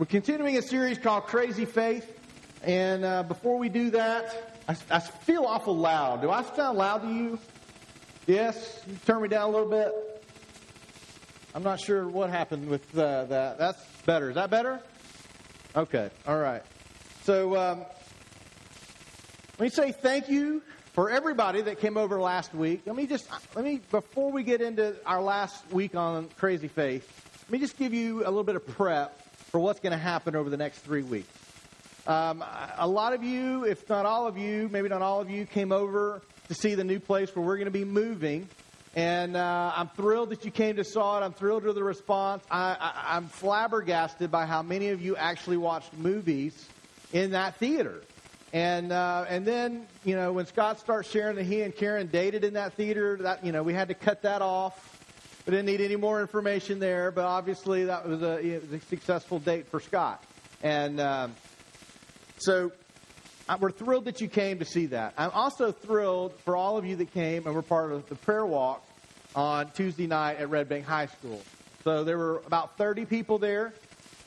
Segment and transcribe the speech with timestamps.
[0.00, 2.18] we're continuing a series called Crazy Faith.
[2.64, 6.22] And uh, before we do that, I, I feel awful loud.
[6.22, 7.38] Do I sound loud to you?
[8.26, 8.80] Yes?
[8.88, 9.92] You turn me down a little bit?
[11.54, 13.58] I'm not sure what happened with uh, that.
[13.58, 14.30] That's better.
[14.30, 14.80] Is that better?
[15.76, 16.08] Okay.
[16.26, 16.62] All right.
[17.24, 17.80] So um,
[19.58, 20.62] let me say thank you
[20.94, 22.84] for everybody that came over last week.
[22.86, 27.06] Let me just let me before we get into our last week on Crazy Faith.
[27.42, 29.19] Let me just give you a little bit of prep
[29.50, 31.28] for what's going to happen over the next three weeks.
[32.06, 32.44] Um,
[32.78, 35.72] a lot of you, if not all of you, maybe not all of you, came
[35.72, 38.48] over to see the new place where we're going to be moving.
[38.96, 41.24] And uh, I'm thrilled that you came to saw it.
[41.24, 42.42] I'm thrilled with the response.
[42.50, 46.68] I, I'm flabbergasted by how many of you actually watched movies
[47.12, 48.02] in that theater.
[48.52, 52.42] And uh, and then you know when Scott starts sharing that he and Karen dated
[52.42, 54.89] in that theater, that you know we had to cut that off.
[55.46, 59.68] We didn't need any more information there, but obviously that was a, a successful date
[59.68, 60.22] for Scott.
[60.62, 61.34] And um,
[62.38, 62.72] so
[63.58, 65.14] we're thrilled that you came to see that.
[65.16, 68.44] I'm also thrilled for all of you that came and were part of the prayer
[68.44, 68.86] walk
[69.34, 71.40] on Tuesday night at Red Bank High School.
[71.84, 73.72] So there were about 30 people there.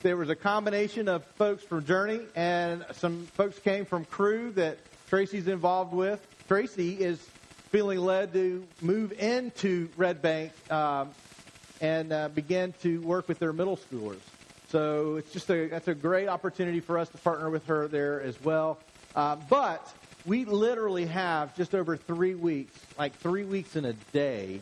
[0.01, 4.79] There was a combination of folks from Journey and some folks came from Cru that
[5.09, 6.25] Tracy's involved with.
[6.47, 7.25] Tracy is
[7.73, 11.09] feeling led to move into Red Bank um,
[11.81, 14.19] and uh, begin to work with their middle schoolers.
[14.69, 18.21] So it's just a that's a great opportunity for us to partner with her there
[18.21, 18.77] as well.
[19.15, 19.91] Uh, but
[20.23, 24.61] we literally have just over three weeks, like three weeks in a day,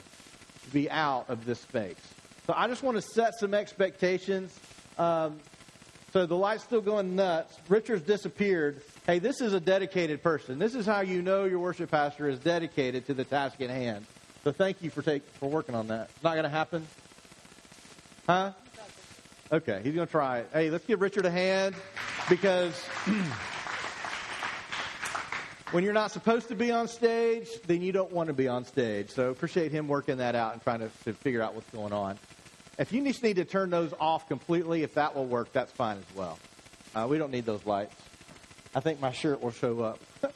[0.64, 2.00] to be out of this space.
[2.48, 4.58] So I just want to set some expectations.
[4.98, 5.38] Um,
[6.14, 7.58] so the light's still going nuts.
[7.68, 8.82] Richard's disappeared.
[9.08, 10.60] Hey, this is a dedicated person.
[10.60, 14.06] This is how you know your worship pastor is dedicated to the task at hand.
[14.44, 16.12] So thank you for take, for working on that.
[16.14, 16.88] It's not going to happen,
[18.28, 18.52] huh?
[19.52, 20.50] Okay, he's going to try it.
[20.54, 21.74] Hey, let's give Richard a hand
[22.30, 22.80] because
[25.72, 28.66] when you're not supposed to be on stage, then you don't want to be on
[28.66, 29.10] stage.
[29.10, 32.20] So appreciate him working that out and trying to, to figure out what's going on.
[32.78, 35.98] If you just need to turn those off completely, if that will work, that's fine
[35.98, 36.38] as well.
[36.94, 37.96] Uh, we don't need those lights.
[38.74, 40.00] I think my shirt will show up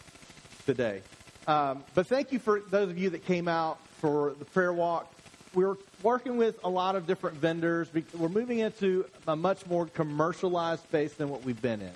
[0.66, 1.02] today.
[1.48, 5.12] Um, but thank you for those of you that came out for the prayer walk.
[5.54, 7.88] We're working with a lot of different vendors.
[8.14, 11.92] We're moving into a much more commercialized space than what we've been in.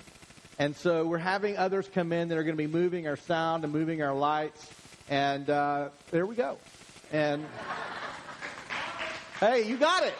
[0.58, 3.64] And so we're having others come in that are going to be moving our sound
[3.64, 4.66] and moving our lights.
[5.08, 6.56] And uh, there we go.
[7.12, 7.44] And
[9.40, 10.14] hey, you got it.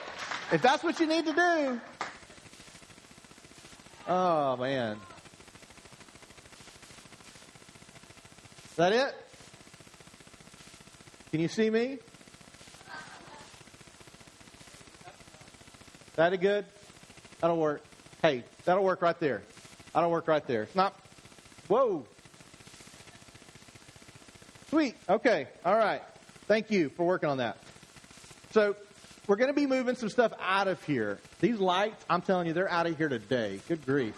[0.52, 1.80] If that's what you need to do.
[4.08, 4.98] Oh, man.
[8.80, 9.14] That it?
[11.30, 11.98] Can you see me?
[16.16, 16.64] That a good?
[17.40, 17.82] That'll work.
[18.22, 19.42] Hey, that'll work right there.
[19.92, 20.62] That'll work right there.
[20.62, 20.94] It's not.
[21.68, 22.06] Whoa.
[24.70, 24.96] Sweet.
[25.08, 25.48] Okay.
[25.64, 26.00] All right.
[26.46, 27.58] Thank you for working on that.
[28.52, 28.76] So,
[29.26, 31.18] we're going to be moving some stuff out of here.
[31.40, 33.60] These lights, I'm telling you, they're out of here today.
[33.68, 34.14] Good grief.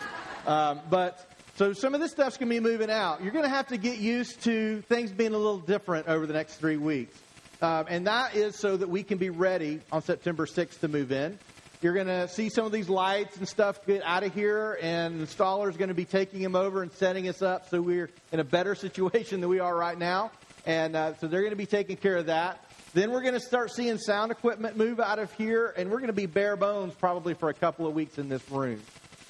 [0.47, 3.23] Um, but so some of this stuff's going to be moving out.
[3.23, 6.33] You're going to have to get used to things being a little different over the
[6.33, 7.17] next three weeks.
[7.61, 11.13] Um, and that is so that we can be ready on September 6th to move
[11.13, 11.39] in.
[11.83, 15.21] You're going to see some of these lights and stuff get out of here, and
[15.21, 18.09] the installer is going to be taking them over and setting us up so we're
[18.33, 20.31] in a better situation than we are right now.
[20.65, 22.65] And uh, so they're going to be taking care of that.
[22.95, 26.07] Then we're going to start seeing sound equipment move out of here, and we're going
[26.09, 28.81] to be bare bones probably for a couple of weeks in this room.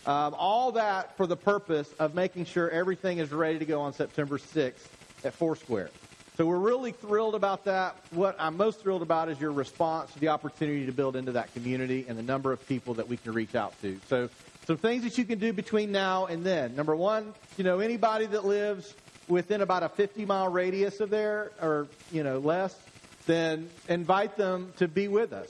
[0.05, 3.93] Um, all that for the purpose of making sure everything is ready to go on
[3.93, 4.89] September 6th
[5.25, 5.91] at Foursquare.
[6.37, 7.95] So we're really thrilled about that.
[8.11, 11.53] What I'm most thrilled about is your response to the opportunity to build into that
[11.53, 14.01] community and the number of people that we can reach out to.
[14.09, 14.29] So
[14.67, 16.75] some things that you can do between now and then.
[16.75, 18.95] Number one, you know, anybody that lives
[19.29, 22.77] within about a 50 mile radius of there or, you know, less,
[23.27, 25.49] then invite them to be with us.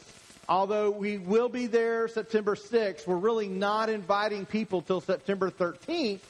[0.48, 6.20] Although we will be there September 6th, we're really not inviting people till September 13th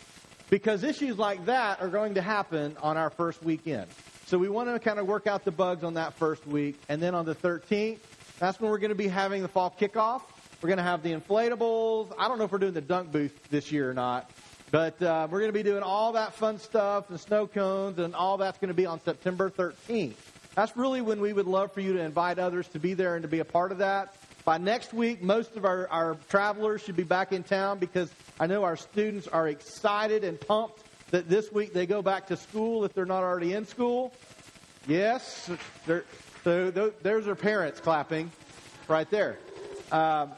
[0.50, 3.87] because issues like that are going to happen on our first weekend.
[4.26, 6.79] So we want to kind of work out the bugs on that first week.
[6.88, 7.99] And then on the 13th,
[8.38, 10.23] that's when we're going to be having the fall kickoff.
[10.61, 12.12] We're going to have the inflatables.
[12.19, 14.31] I don't know if we're doing the dunk booth this year or not.
[14.70, 18.14] But uh, we're going to be doing all that fun stuff and snow cones and
[18.14, 20.14] all that's going to be on September 13th.
[20.54, 23.22] That's really when we would love for you to invite others to be there and
[23.22, 24.14] to be a part of that.
[24.44, 28.10] By next week, most of our, our travelers should be back in town because
[28.40, 30.82] I know our students are excited and pumped
[31.12, 34.12] that this week they go back to school if they're not already in school?
[34.88, 35.49] Yes.
[36.43, 36.70] So
[37.02, 38.32] there's their parents clapping
[38.88, 39.38] right there.
[39.93, 40.32] Um,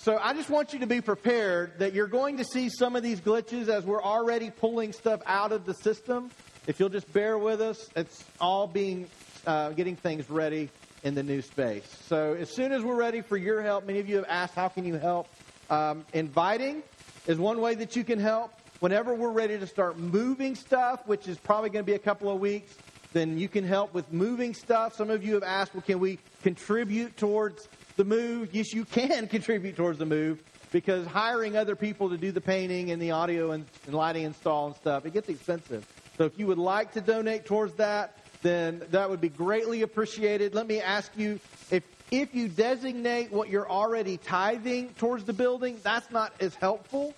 [0.00, 3.04] so I just want you to be prepared that you're going to see some of
[3.04, 6.30] these glitches as we're already pulling stuff out of the system.
[6.66, 9.06] If you'll just bear with us, it's all being
[9.46, 10.68] uh, getting things ready
[11.02, 11.84] in the new space.
[12.06, 14.68] So as soon as we're ready for your help, many of you have asked, how
[14.68, 15.28] can you help?
[15.70, 16.82] Um, inviting
[17.26, 18.52] is one way that you can help.
[18.80, 22.30] Whenever we're ready to start moving stuff, which is probably going to be a couple
[22.30, 22.74] of weeks,
[23.12, 24.96] then you can help with moving stuff.
[24.96, 28.54] Some of you have asked, well, can we contribute towards the move?
[28.54, 30.42] Yes, you can contribute towards the move
[30.72, 34.68] because hiring other people to do the painting and the audio and, and lighting install
[34.68, 35.86] and stuff, it gets expensive.
[36.16, 40.54] So if you would like to donate towards that, then that would be greatly appreciated.
[40.54, 41.40] Let me ask you
[41.70, 47.14] if if you designate what you're already tithing towards the building, that's not as helpful.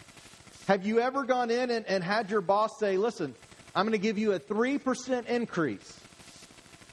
[0.69, 3.35] Have you ever gone in and, and had your boss say, listen,
[3.75, 6.01] I'm going to give you a 3% increase.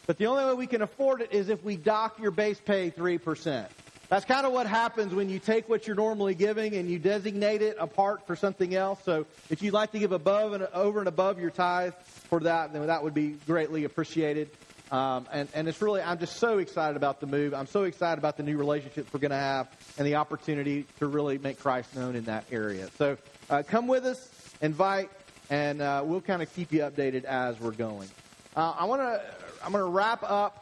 [0.07, 2.89] But the only way we can afford it is if we dock your base pay
[2.89, 3.67] 3%.
[4.11, 7.61] That's kind of what happens when you take what you're normally giving and you designate
[7.61, 8.99] it apart for something else.
[9.05, 11.93] So if you'd like to give above and over and above your tithe
[12.29, 14.49] for that, then that would be greatly appreciated.
[14.91, 17.53] Um, and, and it's really, I'm just so excited about the move.
[17.53, 21.07] I'm so excited about the new relationships we're going to have and the opportunity to
[21.07, 22.89] really make Christ known in that area.
[22.97, 23.17] So
[23.49, 24.29] uh, come with us,
[24.61, 25.09] invite,
[25.49, 28.09] and uh, we'll kind of keep you updated as we're going.
[28.57, 29.21] Uh, I want to,
[29.63, 30.60] I'm going to wrap up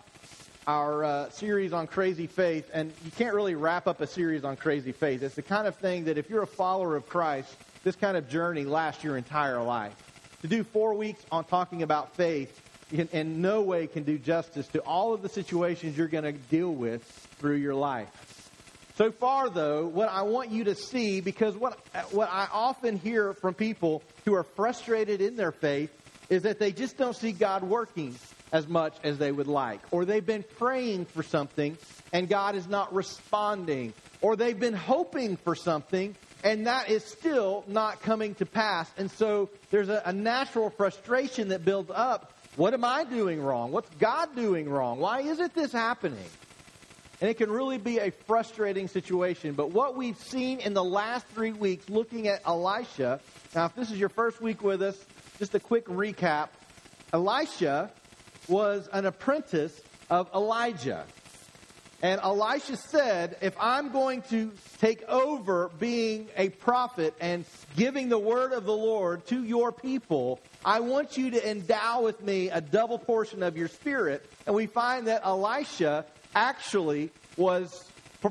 [0.69, 4.55] our uh, series on crazy faith, and you can't really wrap up a series on
[4.55, 5.23] crazy faith.
[5.23, 7.51] It's the kind of thing that if you're a follower of Christ,
[7.83, 9.95] this kind of journey lasts your entire life.
[10.43, 12.61] To do four weeks on talking about faith
[12.91, 16.33] in, in no way can do justice to all of the situations you're going to
[16.33, 17.01] deal with
[17.39, 18.51] through your life.
[18.95, 21.79] So far, though, what I want you to see, because what,
[22.11, 25.91] what I often hear from people who are frustrated in their faith
[26.29, 28.13] is that they just don't see God working
[28.51, 29.81] as much as they would like.
[29.91, 31.77] Or they've been praying for something
[32.11, 33.93] and God is not responding.
[34.21, 38.89] Or they've been hoping for something and that is still not coming to pass.
[38.97, 42.33] And so there's a, a natural frustration that builds up.
[42.55, 43.71] What am I doing wrong?
[43.71, 44.99] What's God doing wrong?
[44.99, 46.25] Why isn't this happening?
[47.21, 49.53] And it can really be a frustrating situation.
[49.53, 53.19] But what we've seen in the last three weeks looking at Elisha,
[53.53, 54.97] now if this is your first week with us,
[55.37, 56.49] just a quick recap.
[57.11, 57.91] Elisha
[58.49, 59.79] was an apprentice
[60.09, 61.05] of Elijah.
[62.01, 67.43] And Elisha said, if I'm going to take over being a prophet and
[67.75, 72.21] giving the word of the Lord to your people, I want you to endow with
[72.23, 74.25] me a double portion of your spirit.
[74.45, 77.83] And we find that Elisha actually was,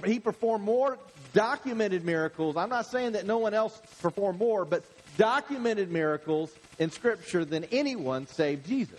[0.07, 0.99] he performed more
[1.35, 2.57] documented miracles.
[2.57, 4.83] I'm not saying that no one else performed more, but
[5.19, 8.99] documented miracles in Scripture than anyone save Jesus.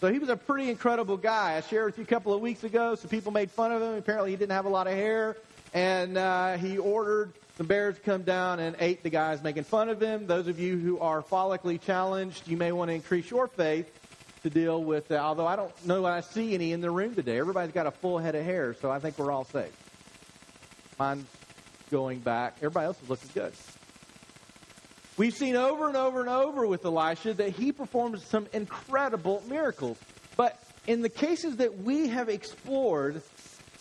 [0.00, 1.56] So he was a pretty incredible guy.
[1.56, 2.96] I shared with you a couple of weeks ago.
[2.96, 3.94] Some people made fun of him.
[3.94, 5.36] Apparently, he didn't have a lot of hair,
[5.72, 9.88] and uh, he ordered some bears to come down and ate the guys making fun
[9.88, 10.26] of him.
[10.26, 13.90] Those of you who are follically challenged, you may want to increase your faith
[14.42, 15.10] to deal with.
[15.10, 17.38] Uh, although I don't know I see any in the room today.
[17.38, 19.72] Everybody's got a full head of hair, so I think we're all safe.
[20.98, 21.26] Mine's
[21.90, 22.56] going back.
[22.58, 23.54] Everybody else is looking good.
[25.16, 29.96] We've seen over and over and over with Elisha that he performs some incredible miracles.
[30.36, 33.22] But in the cases that we have explored,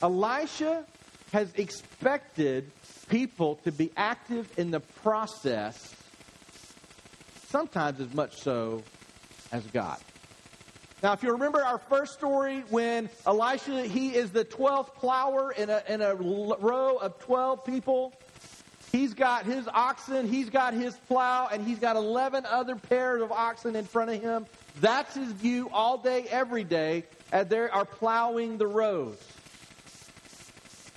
[0.01, 0.85] Elisha
[1.33, 2.71] has expected
[3.09, 5.93] people to be active in the process,
[7.49, 8.81] sometimes as much so
[9.51, 9.99] as God.
[11.03, 15.69] Now, if you remember our first story, when Elisha, he is the 12th plower in
[15.69, 18.13] a, in a row of 12 people.
[18.95, 23.29] He's got his oxen, he's got his plow, and he's got 11 other pairs of
[23.29, 24.45] oxen in front of him.
[24.79, 29.17] That's his view all day, every day, as they are plowing the rows.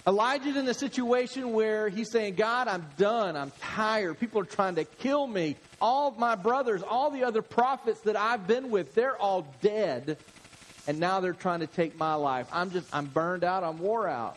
[0.07, 3.37] Elijah's in a situation where he's saying, God, I'm done.
[3.37, 4.21] I'm tired.
[4.21, 5.57] People are trying to kill me.
[5.81, 10.19] All my brothers, all the other prophets that I've been with, they're all dead.
[10.87, 12.47] And now they're trying to take my life.
[12.53, 13.65] I'm just, I'm burned out.
[13.65, 14.37] I'm wore out.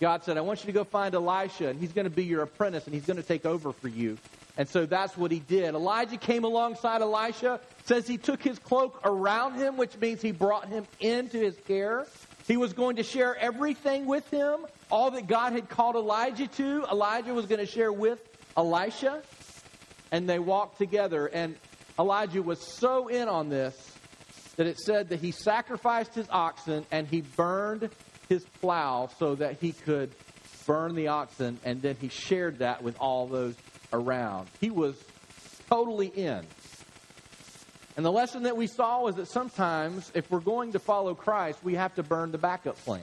[0.00, 2.42] God said, I want you to go find Elisha, and he's going to be your
[2.42, 4.18] apprentice, and he's going to take over for you.
[4.56, 5.74] And so that's what he did.
[5.74, 10.68] Elijah came alongside Elisha, says he took his cloak around him, which means he brought
[10.68, 12.06] him into his care.
[12.46, 16.84] He was going to share everything with him, all that God had called Elijah to.
[16.90, 18.20] Elijah was going to share with
[18.56, 19.22] Elisha,
[20.12, 21.26] and they walked together.
[21.26, 21.56] And
[21.98, 23.92] Elijah was so in on this
[24.56, 27.90] that it said that he sacrificed his oxen and he burned
[28.28, 30.12] his plow so that he could
[30.66, 33.54] burn the oxen, and then he shared that with all those
[33.92, 34.48] around.
[34.60, 34.96] He was
[35.68, 36.44] totally in.
[37.96, 41.58] And the lesson that we saw was that sometimes, if we're going to follow Christ,
[41.62, 43.02] we have to burn the backup plan.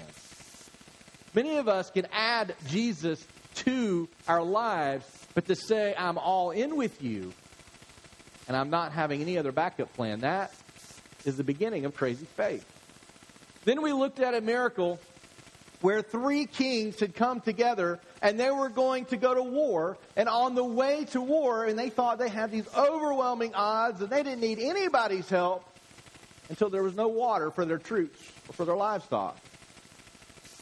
[1.34, 3.26] Many of us can add Jesus
[3.56, 7.32] to our lives, but to say, I'm all in with you,
[8.48, 10.52] and I'm not having any other backup plan, that
[11.24, 12.66] is the beginning of crazy faith.
[13.64, 15.00] Then we looked at a miracle
[15.82, 19.98] where three kings had come together and they were going to go to war.
[20.16, 24.10] And on the way to war, and they thought they had these overwhelming odds and
[24.10, 25.66] they didn't need anybody's help
[26.50, 29.38] until there was no water for their troops or for their livestock.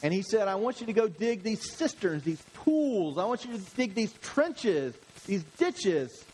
[0.02, 3.18] And he said, I want you to go dig these cisterns, these pools.
[3.18, 4.94] I want you to dig these trenches,
[5.26, 6.24] these ditches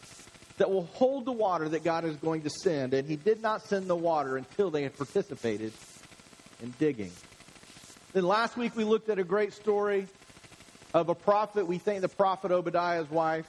[0.59, 2.95] that will hold the water that God is going to send.
[2.95, 5.73] And he did not send the water until they had participated
[6.63, 7.11] in digging.
[8.13, 10.07] Then last week we looked at a great story
[10.95, 11.67] of a prophet.
[11.67, 13.47] We think the prophet Obadiah's wife.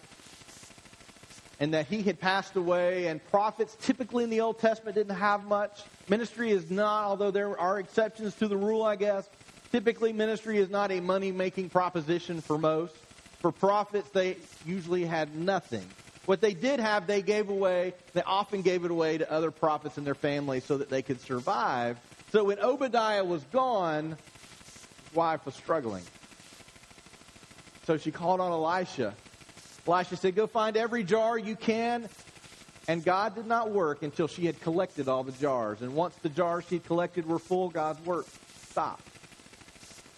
[1.60, 5.44] And that he had passed away, and prophets typically in the Old Testament didn't have
[5.46, 5.82] much.
[6.08, 9.28] Ministry is not, although there are exceptions to the rule, I guess.
[9.72, 12.94] Typically, ministry is not a money making proposition for most.
[13.42, 15.90] For prophets, they usually had nothing.
[16.28, 17.94] What they did have, they gave away.
[18.14, 21.22] They often gave it away to other prophets and their families so that they could
[21.22, 21.98] survive.
[22.32, 24.18] So when Obadiah was gone,
[25.14, 26.04] wife was struggling.
[27.86, 29.14] So she called on Elisha.
[29.88, 32.10] Elisha said, Go find every jar you can.
[32.90, 35.82] And God did not work until she had collected all the jars.
[35.82, 38.26] And once the jars she collected were full, God's work
[38.70, 39.04] stopped.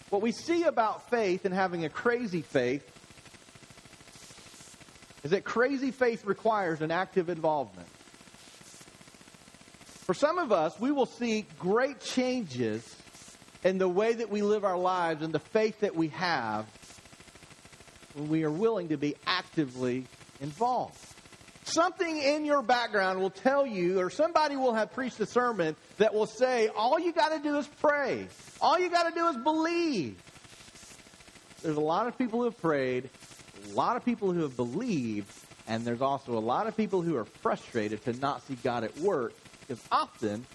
[0.10, 2.88] What we see about faith and having a crazy faith
[5.24, 7.88] is that crazy faith requires an active involvement.
[9.86, 12.96] For some of us, we will see great changes
[13.64, 16.66] in the way that we live our lives and the faith that we have
[18.14, 20.06] when we are willing to be actively
[20.40, 20.98] involved.
[21.66, 26.14] Something in your background will tell you, or somebody will have preached a sermon that
[26.14, 28.28] will say, all you got to do is pray.
[28.60, 30.20] All you got to do is believe.
[31.62, 33.10] There's a lot of people who have prayed,
[33.70, 35.32] a lot of people who have believed,
[35.68, 38.98] and there's also a lot of people who are frustrated to not see God at
[38.98, 40.46] work because often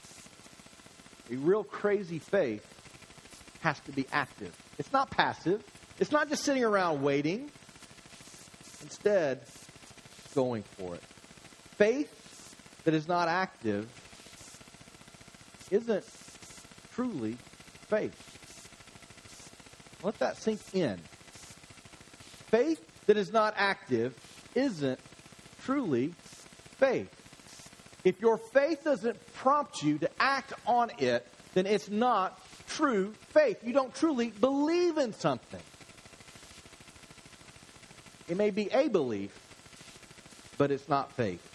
[1.31, 2.74] a real crazy faith
[3.65, 4.55] has to be active.
[4.79, 5.65] It's not passive.
[5.99, 7.51] It's not just sitting around waiting.
[8.83, 9.41] Instead,
[10.35, 11.03] going for it.
[11.79, 12.55] Faith
[12.85, 13.89] that is not active
[15.71, 16.05] isn't
[16.93, 17.39] truly
[17.89, 18.21] faith.
[20.03, 20.99] Let that sink in.
[22.51, 24.15] Faith that is not active
[24.55, 25.01] isn't
[25.63, 26.13] truly
[26.77, 27.11] faith.
[28.05, 33.59] If your faith doesn't prompt you to act on it, then it's not true faith.
[33.63, 35.61] You don't truly believe in something.
[38.29, 39.39] It may be a belief,
[40.57, 41.51] but it's not faith.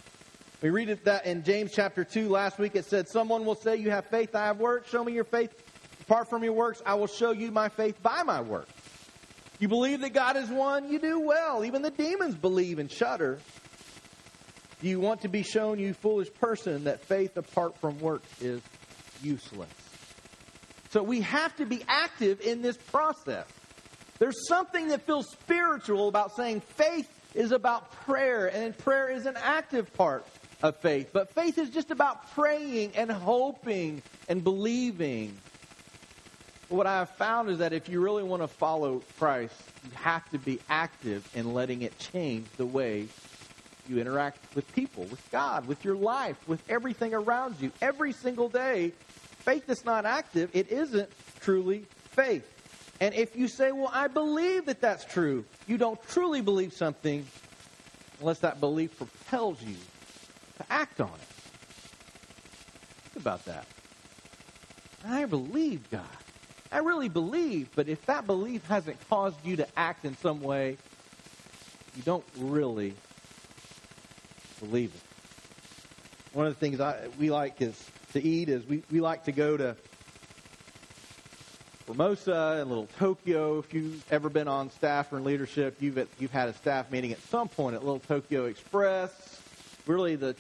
[0.62, 2.76] We read that in James chapter 2 last week.
[2.76, 4.90] It said, Someone will say, You have faith, I have works.
[4.90, 5.52] Show me your faith.
[6.02, 8.72] Apart from your works, I will show you my faith by my works.
[9.60, 11.66] You believe that God is one, you do well.
[11.66, 13.40] Even the demons believe and shudder.
[14.82, 18.62] Do you want to be shown, you foolish person, that faith apart from works is
[19.22, 19.70] useless?
[20.90, 23.46] So we have to be active in this process.
[24.18, 29.38] There's something that feels spiritual about saying faith is about prayer, and prayer is an
[29.38, 30.26] active part
[30.64, 31.12] of faith.
[31.14, 35.38] But faith is just about praying and hoping and believing.
[36.70, 39.54] What I have found is that if you really want to follow Christ,
[39.86, 43.08] you have to be active in letting it change the way
[43.88, 47.72] you interact with people, with God, with your life, with everything around you.
[47.82, 48.92] Every single day,
[49.50, 52.48] faith that's not active, it isn't truly faith.
[53.02, 57.26] And if you say, well, I believe that that's true, you don't truly believe something
[58.20, 59.76] unless that belief propels you
[60.58, 61.28] to act on it.
[63.10, 63.66] Think about that.
[65.04, 66.04] I believe God.
[66.72, 70.78] I really believe, but if that belief hasn't caused you to act in some way,
[71.96, 72.94] you don't really
[74.60, 75.02] believe it.
[76.36, 79.32] One of the things I, we like is to eat is we, we like to
[79.32, 79.76] go to
[81.86, 83.60] Formosa and Little Tokyo.
[83.60, 87.12] If you've ever been on staff or in leadership, you've, you've had a staff meeting
[87.12, 89.42] at some point at Little Tokyo Express.
[89.88, 90.36] Really, the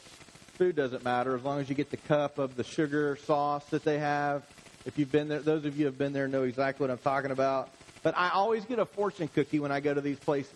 [0.57, 3.83] food doesn't matter as long as you get the cup of the sugar sauce that
[3.83, 4.43] they have.
[4.85, 6.99] If you've been there, those of you who have been there know exactly what I'm
[6.99, 7.69] talking about.
[8.03, 10.53] But I always get a fortune cookie when I go to these places.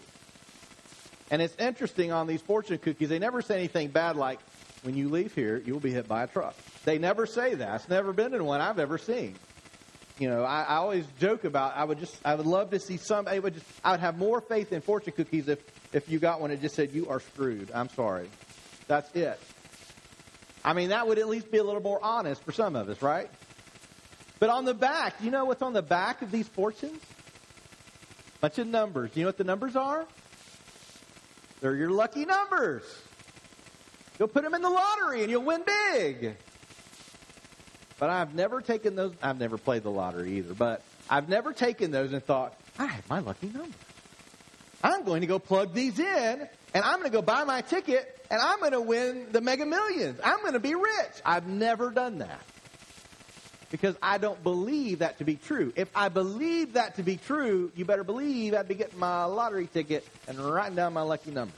[1.32, 4.39] And it's interesting on these fortune cookies, they never say anything bad like,
[4.84, 6.56] when you leave here, you will be hit by a truck.
[6.86, 7.75] They never say that.
[7.75, 9.36] It's never been in one I've ever seen.
[10.20, 12.98] You know, I, I always joke about I would just I would love to see
[12.98, 15.60] some I would just I would have more faith in fortune cookies if
[15.92, 17.72] if you got one that just said you are screwed.
[17.74, 18.30] I'm sorry.
[18.88, 19.40] That's it.
[20.63, 23.02] I mean, that would at least be a little more honest for some of us,
[23.02, 23.30] right?
[24.40, 27.02] But on the back, you know what's on the back of these fortunes?
[28.40, 29.12] Bunch of numbers.
[29.12, 30.06] Do you know what the numbers are?
[31.62, 32.84] They're your lucky numbers.
[34.20, 36.36] You'll put them in the lottery and you'll win big.
[38.00, 39.13] But I've never taken those.
[39.22, 40.53] I've never played the lottery either.
[40.53, 43.77] But I've never taken those and thought, I have my lucky number.
[44.84, 48.25] I'm going to go plug these in and I'm going to go buy my ticket
[48.29, 50.20] and I'm going to win the mega millions.
[50.24, 51.22] I'm going to be rich.
[51.25, 52.41] I've never done that
[53.72, 55.72] because I don't believe that to be true.
[55.75, 59.67] If I believe that to be true, you better believe I'd be getting my lottery
[59.67, 61.53] ticket and writing down my lucky number.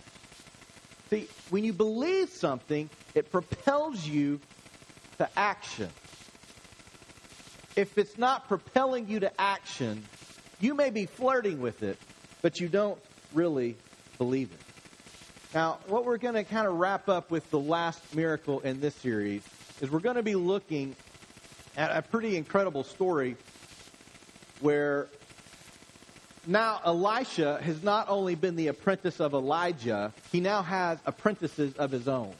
[1.09, 4.39] See, when you believe something, it propels you
[5.17, 5.89] to action.
[7.75, 10.03] If it's not propelling you to action,
[10.59, 11.97] you may be flirting with it,
[12.41, 12.97] but you don't
[13.33, 13.75] really
[14.17, 14.59] believe it.
[15.53, 18.95] Now, what we're going to kind of wrap up with the last miracle in this
[18.95, 19.41] series
[19.81, 20.95] is we're going to be looking
[21.77, 23.35] at a pretty incredible story
[24.59, 25.07] where
[26.47, 31.91] now Elisha has not only been the apprentice of Elijah, he now has apprentices of
[31.91, 32.33] his own.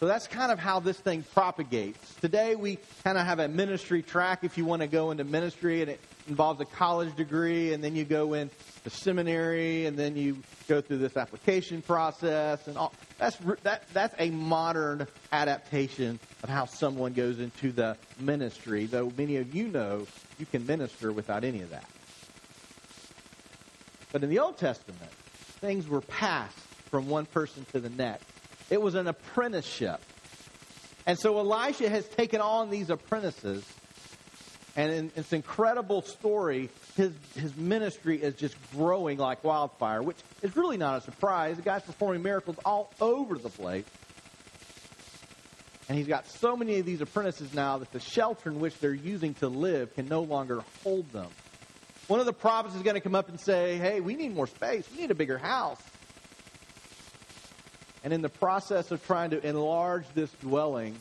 [0.00, 2.14] So that's kind of how this thing propagates.
[2.22, 5.82] Today we kind of have a ministry track if you want to go into ministry,
[5.82, 8.54] and it involves a college degree, and then you go into
[8.88, 12.94] seminary, and then you go through this application process, and all.
[13.18, 18.86] That's that that's a modern adaptation of how someone goes into the ministry.
[18.86, 20.06] Though many of you know
[20.38, 21.84] you can minister without any of that.
[24.12, 25.10] But in the Old Testament,
[25.60, 26.56] things were passed
[26.90, 28.24] from one person to the next.
[28.68, 30.00] It was an apprenticeship.
[31.06, 33.64] And so Elisha has taken on these apprentices.
[34.76, 40.56] And in this incredible story, his, his ministry is just growing like wildfire, which is
[40.56, 41.56] really not a surprise.
[41.56, 43.84] The guy's performing miracles all over the place.
[45.88, 48.94] And he's got so many of these apprentices now that the shelter in which they're
[48.94, 51.26] using to live can no longer hold them.
[52.10, 54.48] One of the prophets is going to come up and say, Hey, we need more
[54.48, 54.84] space.
[54.90, 55.80] We need a bigger house.
[58.02, 60.96] And in the process of trying to enlarge this dwelling,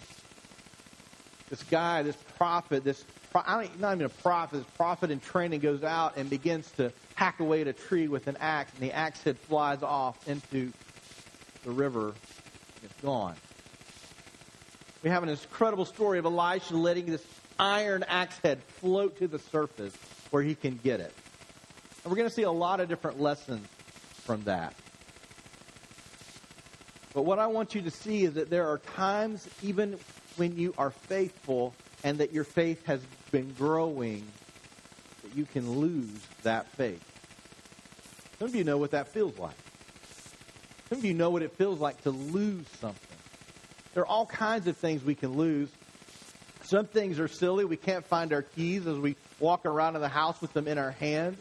[1.50, 5.62] this guy, this prophet, this I don't, not even a prophet, this prophet in training
[5.62, 8.94] goes out and begins to hack away at a tree with an axe, and the
[8.94, 10.72] axe head flies off into
[11.64, 12.14] the river.
[12.84, 13.34] It's gone.
[15.02, 17.26] We have an incredible story of Elisha letting this
[17.58, 19.96] iron axe head float to the surface
[20.32, 21.14] where he can get it.
[22.04, 23.68] And we're going to see a lot of different lessons
[24.24, 24.74] from that.
[27.14, 30.00] But what I want you to see is that there are times, even
[30.38, 34.26] when you are faithful and that your faith has been growing,
[35.24, 37.04] that you can lose that faith.
[38.38, 39.58] Some of you know what that feels like.
[40.88, 43.18] Some of you know what it feels like to lose something.
[43.94, 45.70] There are all kinds of things we can lose.
[46.64, 47.66] Some things are silly.
[47.66, 50.78] We can't find our keys as we walk around in the house with them in
[50.78, 51.38] our hand.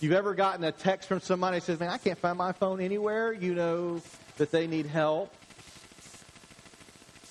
[0.00, 2.80] You've ever gotten a text from somebody that says, Man, I can't find my phone
[2.80, 4.02] anywhere, you know
[4.36, 5.32] that they need help.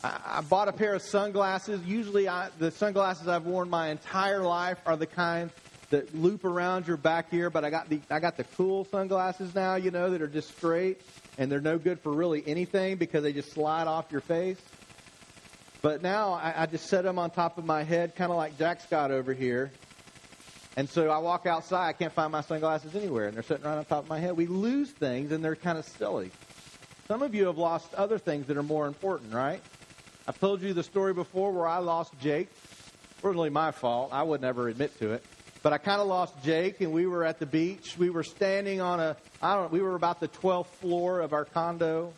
[0.04, 1.84] I, I bought a pair of sunglasses.
[1.86, 5.52] Usually, I, the sunglasses I've worn my entire life are the kind
[5.92, 9.54] that loop around your back ear, but I got the I got the cool sunglasses
[9.54, 11.02] now, you know, that are just straight
[11.38, 14.58] and they're no good for really anything because they just slide off your face.
[15.86, 18.58] But now I, I just set them on top of my head, kind of like
[18.58, 19.70] Jack Scott over here.
[20.76, 23.78] And so I walk outside, I can't find my sunglasses anywhere, and they're sitting right
[23.78, 24.36] on top of my head.
[24.36, 26.32] We lose things, and they're kind of silly.
[27.08, 29.62] Some of you have lost other things that are more important, right?
[30.28, 32.48] I've told you the story before where I lost Jake.
[32.48, 34.10] It wasn't really my fault.
[34.12, 35.24] I would never admit to it.
[35.62, 37.96] But I kind of lost Jake, and we were at the beach.
[37.96, 41.32] We were standing on a, I don't know, we were about the 12th floor of
[41.32, 42.12] our condo,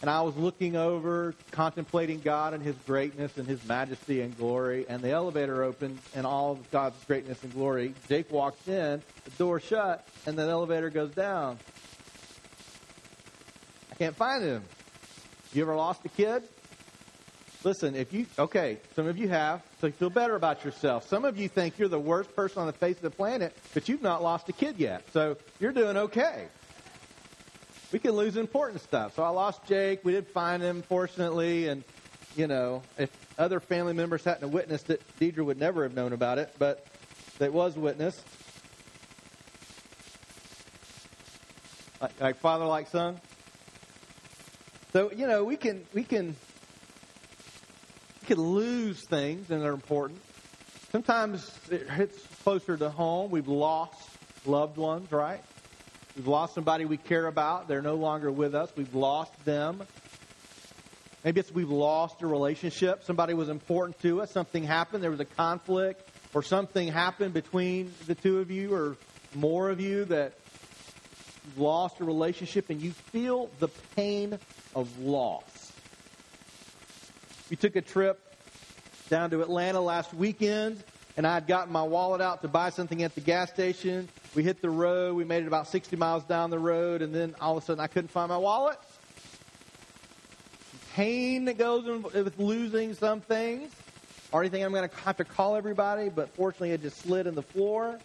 [0.00, 4.86] and I was looking over, contemplating God and His greatness and His majesty and glory.
[4.88, 7.94] And the elevator opened, and all of God's greatness and glory.
[8.08, 11.58] Jake walks in, the door shut, and the elevator goes down.
[13.92, 14.62] I can't find him.
[15.52, 16.44] You ever lost a kid?
[17.62, 21.06] Listen, if you, okay, some of you have, so you feel better about yourself.
[21.08, 23.86] Some of you think you're the worst person on the face of the planet, but
[23.86, 25.04] you've not lost a kid yet.
[25.12, 26.46] So you're doing okay.
[27.92, 29.16] We can lose important stuff.
[29.16, 30.04] So I lost Jake.
[30.04, 31.68] We did find him, fortunately.
[31.68, 31.82] And,
[32.36, 36.38] you know, if other family members hadn't witnessed it, Deidre would never have known about
[36.38, 36.86] it, but
[37.40, 38.22] it was witnessed.
[42.00, 43.20] Like, like father, like son.
[44.92, 46.34] So you know we can we can
[48.22, 50.20] we can lose things and they're important.
[50.92, 53.30] Sometimes it hits closer to home.
[53.30, 54.00] We've lost
[54.46, 55.40] loved ones, right?
[56.20, 57.66] We've lost somebody we care about.
[57.66, 58.70] They're no longer with us.
[58.76, 59.82] We've lost them.
[61.24, 63.04] Maybe it's we've lost a relationship.
[63.04, 64.30] Somebody was important to us.
[64.30, 65.02] Something happened.
[65.02, 68.98] There was a conflict, or something happened between the two of you, or
[69.34, 70.34] more of you that
[71.46, 74.38] you've lost a relationship and you feel the pain
[74.74, 75.72] of loss.
[77.48, 78.20] We took a trip
[79.08, 80.84] down to Atlanta last weekend,
[81.16, 84.08] and I had gotten my wallet out to buy something at the gas station.
[84.34, 85.16] We hit the road.
[85.16, 87.82] We made it about 60 miles down the road, and then all of a sudden
[87.82, 88.78] I couldn't find my wallet.
[90.94, 93.70] Pain that goes with losing some things.
[94.32, 97.34] Already think I'm going to have to call everybody, but fortunately it just slid in
[97.34, 97.98] the floor.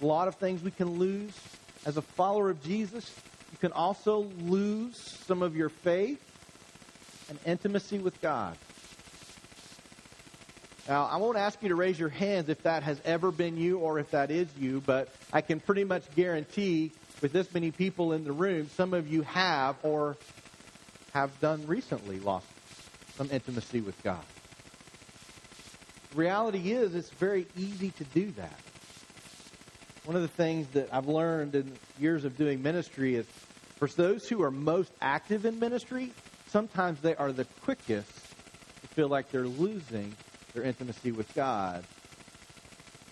[0.00, 1.32] A lot of things we can lose.
[1.84, 3.12] As a follower of Jesus,
[3.50, 6.20] you can also lose some of your faith
[7.28, 8.56] and intimacy with God.
[10.88, 13.78] Now, I won't ask you to raise your hands if that has ever been you
[13.78, 16.90] or if that is you, but I can pretty much guarantee
[17.20, 20.16] with this many people in the room, some of you have or
[21.14, 22.46] have done recently lost
[23.16, 24.24] some intimacy with God.
[26.10, 28.58] The reality is, it's very easy to do that.
[30.04, 33.26] One of the things that I've learned in years of doing ministry is
[33.76, 36.12] for those who are most active in ministry,
[36.48, 40.12] sometimes they are the quickest to feel like they're losing
[40.54, 41.84] their intimacy with God.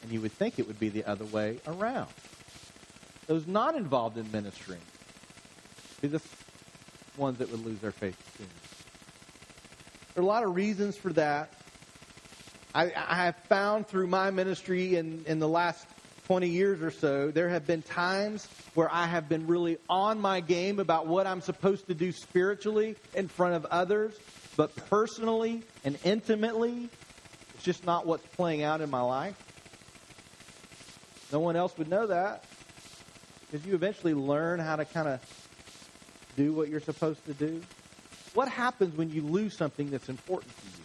[0.02, 2.08] And you would think it would be the other way around.
[3.26, 4.78] Those not involved in ministry
[6.00, 6.20] be the
[7.16, 8.48] ones that would lose their faith sooner.
[10.14, 11.52] There are a lot of reasons for that.
[12.74, 15.86] I, I have found through my ministry in, in the last
[16.26, 20.40] 20 years or so, there have been times where I have been really on my
[20.40, 24.14] game about what I'm supposed to do spiritually in front of others,
[24.56, 26.88] but personally and intimately,
[27.60, 29.36] it's just not what's playing out in my life.
[31.30, 32.42] No one else would know that
[33.44, 35.20] because you eventually learn how to kind of
[36.38, 37.60] do what you're supposed to do.
[38.32, 40.84] What happens when you lose something that's important to you?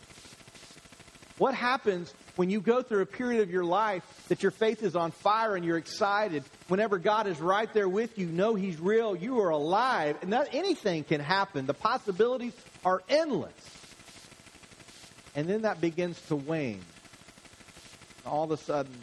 [1.38, 4.98] What happens when you go through a period of your life that your faith is
[4.98, 6.44] on fire and you're excited?
[6.68, 10.50] Whenever God is right there with you, know He's real, you are alive, and that
[10.52, 11.68] anything can happen.
[11.68, 12.52] The possibilities
[12.84, 13.54] are endless.
[15.36, 16.82] And then that begins to wane.
[18.26, 18.94] All of a sudden,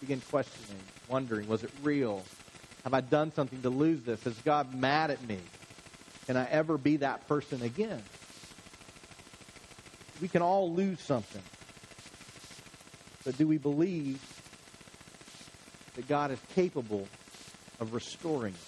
[0.00, 2.22] begin questioning, wondering, was it real?
[2.84, 4.24] Have I done something to lose this?
[4.26, 5.38] Is God mad at me?
[6.26, 8.02] Can I ever be that person again?
[10.20, 11.42] We can all lose something.
[13.24, 14.22] But do we believe
[15.96, 17.08] that God is capable
[17.80, 18.60] of restoring it?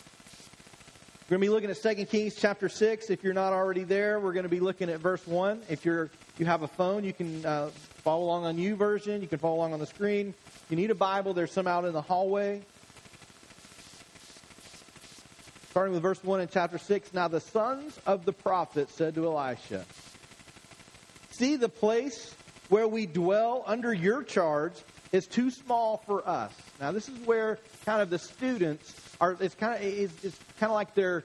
[1.30, 3.10] We're going to be looking at 2 Kings chapter 6.
[3.10, 5.62] If you're not already there, we're going to be looking at verse 1.
[5.68, 7.70] If you're you have a phone, you can uh,
[8.04, 9.20] follow along on YouVersion.
[9.20, 10.34] You can follow along on the screen.
[10.46, 12.62] If you need a Bible, there's some out in the hallway.
[15.70, 17.12] Starting with verse 1 in chapter 6.
[17.12, 19.84] Now the sons of the prophet said to Elisha,
[21.30, 22.34] See, the place
[22.68, 24.72] where we dwell under your charge
[25.12, 26.52] is too small for us.
[26.80, 30.70] Now, this is where kind of the students are, it's kind of, it's, it's kind
[30.70, 31.24] of like their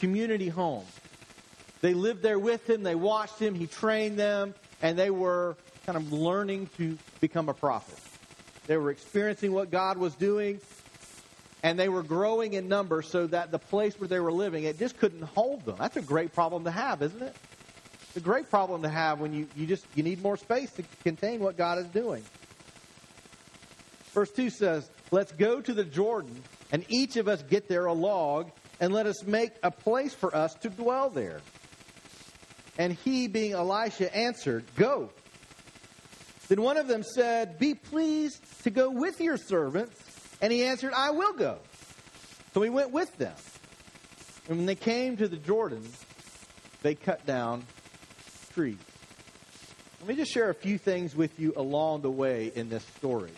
[0.00, 0.84] community home.
[1.82, 5.98] They lived there with him, they watched him, he trained them, and they were kind
[5.98, 7.98] of learning to become a prophet.
[8.68, 10.60] They were experiencing what God was doing,
[11.64, 14.78] and they were growing in number so that the place where they were living, it
[14.78, 15.74] just couldn't hold them.
[15.76, 17.34] That's a great problem to have, isn't it?
[18.08, 20.84] It's a great problem to have when you, you just you need more space to
[21.02, 22.22] contain what God is doing.
[24.12, 27.92] Verse 2 says, Let's go to the Jordan, and each of us get there a
[27.92, 31.40] log, and let us make a place for us to dwell there.
[32.78, 35.10] And he, being Elisha, answered, Go.
[36.48, 39.98] Then one of them said, Be pleased to go with your servants.
[40.40, 41.58] And he answered, I will go.
[42.54, 43.34] So he went with them.
[44.48, 45.86] And when they came to the Jordan,
[46.82, 47.64] they cut down
[48.52, 48.76] trees.
[50.00, 53.30] Let me just share a few things with you along the way in this story.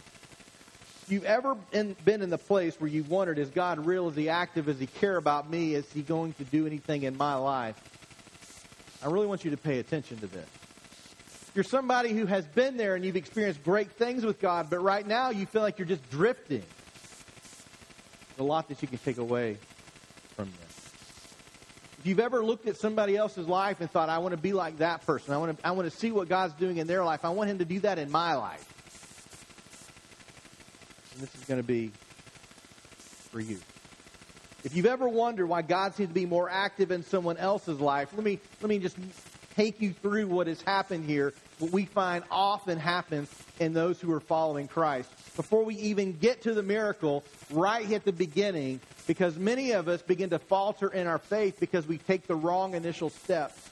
[1.09, 4.09] You've ever in, been in the place where you've wondered, is God real?
[4.09, 4.69] Is he active?
[4.71, 5.75] Is he care about me?
[5.75, 7.77] Is he going to do anything in my life?
[9.05, 10.49] I really want you to pay attention to this.
[11.55, 15.07] You're somebody who has been there and you've experienced great things with God, but right
[15.07, 16.63] now you feel like you're just drifting.
[18.31, 19.59] There's a lot that you can take away
[20.35, 20.91] from this.
[21.99, 24.79] If you've ever looked at somebody else's life and thought, I want to be like
[24.79, 27.25] that person, I want to, I want to see what God's doing in their life,
[27.25, 28.67] I want Him to do that in my life.
[31.13, 31.93] And this is going to be
[33.31, 33.61] for you.
[34.65, 38.09] If you've ever wondered why God seems to be more active in someone else's life,
[38.15, 38.97] let me, let me just
[39.55, 44.11] take you through what has happened here, what we find often happens in those who
[44.13, 45.11] are following Christ.
[45.37, 50.01] Before we even get to the miracle, right at the beginning, because many of us
[50.01, 53.71] begin to falter in our faith because we take the wrong initial steps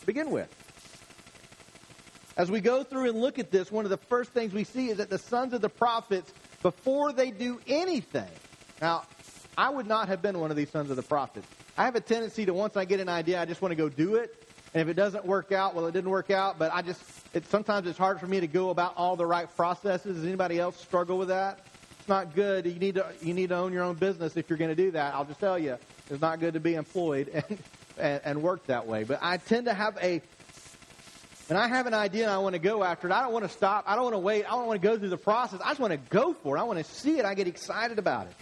[0.00, 0.48] to begin with.
[2.38, 4.88] As we go through and look at this, one of the first things we see
[4.88, 8.30] is that the sons of the prophets before they do anything.
[8.80, 9.04] Now,
[9.56, 11.46] I would not have been one of these sons of the prophets.
[11.78, 13.88] I have a tendency to once I get an idea, I just want to go
[13.88, 14.34] do it.
[14.74, 16.58] And if it doesn't work out, well, it didn't work out.
[16.58, 17.00] But I just,
[17.32, 20.16] it, sometimes it's hard for me to go about all the right processes.
[20.16, 21.60] Does anybody else struggle with that?
[21.98, 22.66] It's not good.
[22.66, 24.90] You need to, you need to own your own business if you're going to do
[24.90, 25.14] that.
[25.14, 25.78] I'll just tell you,
[26.10, 27.58] it's not good to be employed and,
[27.98, 29.04] and, and work that way.
[29.04, 30.20] But I tend to have a
[31.48, 33.12] and I have an idea and I want to go after it.
[33.12, 33.84] I don't want to stop.
[33.86, 34.44] I don't want to wait.
[34.44, 35.60] I don't want to go through the process.
[35.64, 36.60] I just want to go for it.
[36.60, 37.24] I want to see it.
[37.24, 38.34] I get excited about it.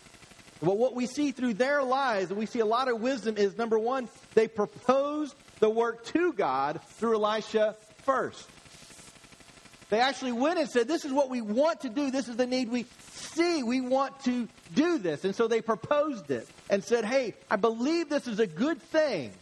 [0.64, 3.59] But what we see through their lives, and we see a lot of wisdom, is
[3.59, 8.48] number one, they proposed the work to God through Elisha first.
[9.90, 12.11] They actually went and said, This is what we want to do.
[12.11, 13.62] This is the need we see.
[13.62, 15.24] We want to do this.
[15.24, 19.33] And so they proposed it and said, Hey, I believe this is a good thing.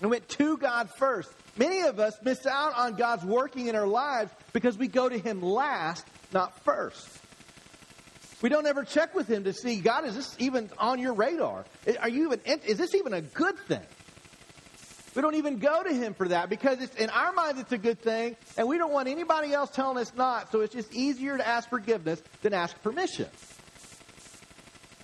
[0.00, 1.30] And went to God first.
[1.56, 5.18] Many of us miss out on God's working in our lives because we go to
[5.18, 7.06] Him last, not first.
[8.42, 11.64] We don't ever check with Him to see, God, is this even on your radar?
[12.00, 13.82] Are you even, is this even a good thing?
[15.14, 17.78] We don't even go to Him for that because it's, in our minds it's a
[17.78, 20.52] good thing, and we don't want anybody else telling us not.
[20.52, 23.26] So it's just easier to ask forgiveness than ask permission.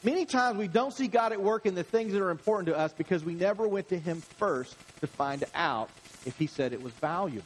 [0.02, 2.78] Many times we don't see God at work in the things that are important to
[2.78, 5.90] us because we never went to Him first to find out
[6.24, 7.44] if He said it was valuable.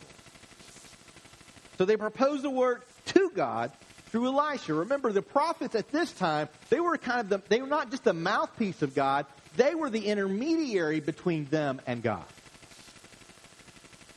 [1.79, 3.73] So they proposed the word to God
[4.11, 4.75] through Elisha.
[4.75, 8.05] Remember, the prophets at this time, they were kind of the, they were not just
[8.05, 12.25] the mouthpiece of God, they were the intermediary between them and God.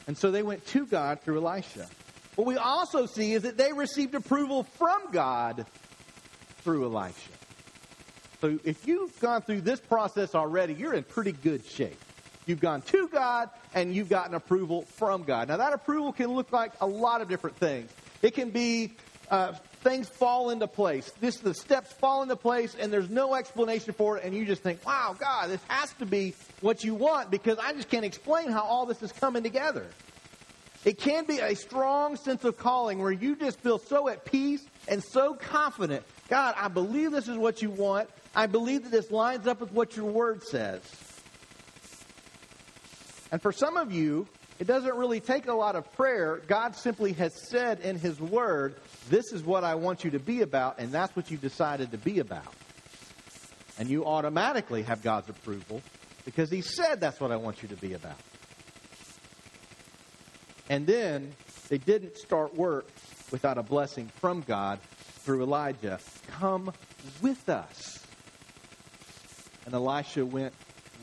[0.08, 1.88] And so they went to God through Elisha.
[2.36, 5.65] What we also see is that they received approval from God
[6.63, 7.32] through Elisha.
[8.41, 11.99] So if you've gone through this process already, you're in pretty good shape.
[12.45, 15.47] You've gone to God and you've gotten approval from God.
[15.47, 17.89] Now, that approval can look like a lot of different things.
[18.21, 18.95] It can be
[19.29, 19.53] uh,
[19.84, 21.12] things fall into place.
[21.19, 24.63] This the steps fall into place, and there's no explanation for it, and you just
[24.63, 28.52] think, "Wow, God, this has to be what you want," because I just can't explain
[28.52, 29.86] how all this is coming together.
[30.86, 34.63] It can be a strong sense of calling where you just feel so at peace
[34.88, 36.04] and so confident.
[36.28, 38.10] God, I believe this is what you want.
[38.36, 40.82] I believe that this lines up with what your word says.
[43.32, 44.28] And for some of you,
[44.60, 46.41] it doesn't really take a lot of prayer.
[46.48, 48.76] God simply has said in His Word,
[49.10, 51.98] This is what I want you to be about, and that's what you decided to
[51.98, 52.54] be about.
[53.78, 55.82] And you automatically have God's approval
[56.26, 58.18] because He said that's what I want you to be about.
[60.70, 61.34] And then
[61.70, 62.88] they didn't start work
[63.32, 64.80] without a blessing from God
[65.20, 66.00] through Elijah.
[66.39, 66.72] Come
[67.22, 68.06] with us.
[69.66, 70.54] And Elisha went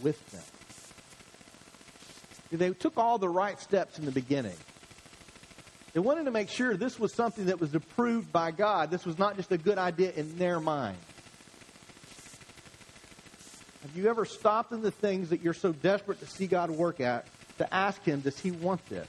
[0.03, 0.43] with them.
[2.53, 4.57] They took all the right steps in the beginning.
[5.92, 8.90] They wanted to make sure this was something that was approved by God.
[8.90, 10.96] This was not just a good idea in their mind.
[13.83, 17.00] Have you ever stopped in the things that you're so desperate to see God work
[17.00, 17.26] at
[17.59, 19.09] to ask Him, does He want this?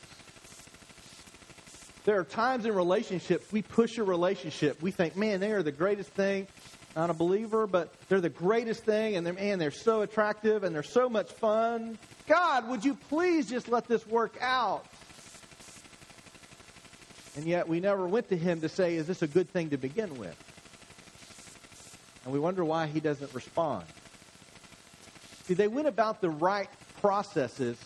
[2.04, 4.82] There are times in relationships we push a relationship.
[4.82, 6.48] We think, man, they are the greatest thing.
[6.96, 10.76] Not a believer, but they're the greatest thing, and they're, man, they're so attractive and
[10.76, 11.98] they're so much fun.
[12.28, 14.86] God, would you please just let this work out?
[17.36, 19.78] And yet we never went to him to say, is this a good thing to
[19.78, 20.36] begin with?
[22.24, 23.86] And we wonder why he doesn't respond.
[25.46, 26.70] See, they went about the right
[27.02, 27.78] processes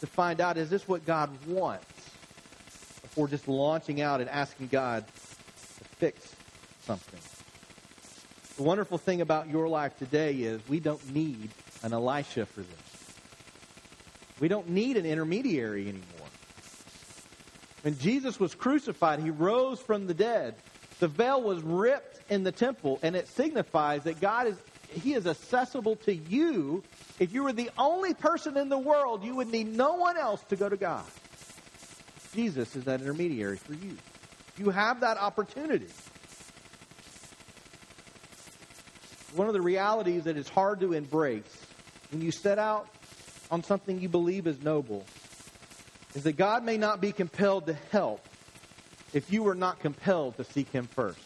[0.00, 1.86] to find out, is this what God wants?
[3.02, 6.34] Before just launching out and asking God to fix
[6.82, 7.20] something.
[8.56, 11.50] The wonderful thing about your life today is we don't need
[11.82, 12.68] an Elisha for this.
[14.40, 16.13] We don't need an intermediary anymore.
[17.84, 20.54] When Jesus was crucified, he rose from the dead.
[21.00, 24.56] The veil was ripped in the temple, and it signifies that God is
[24.90, 26.82] he is accessible to you.
[27.18, 30.40] If you were the only person in the world, you would need no one else
[30.50, 31.04] to go to God.
[32.32, 33.96] Jesus is that intermediary for you.
[34.56, 35.88] You have that opportunity.
[39.34, 41.42] one of the realities that is hard to embrace
[42.12, 42.88] when you set out
[43.50, 45.04] on something you believe is noble
[46.14, 48.24] is that God may not be compelled to help
[49.12, 51.18] if you were not compelled to seek Him first.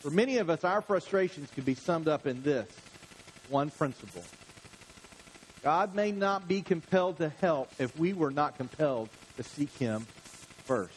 [0.00, 2.68] For many of us, our frustrations can be summed up in this
[3.48, 4.24] one principle
[5.62, 10.06] God may not be compelled to help if we were not compelled to seek Him
[10.64, 10.94] first.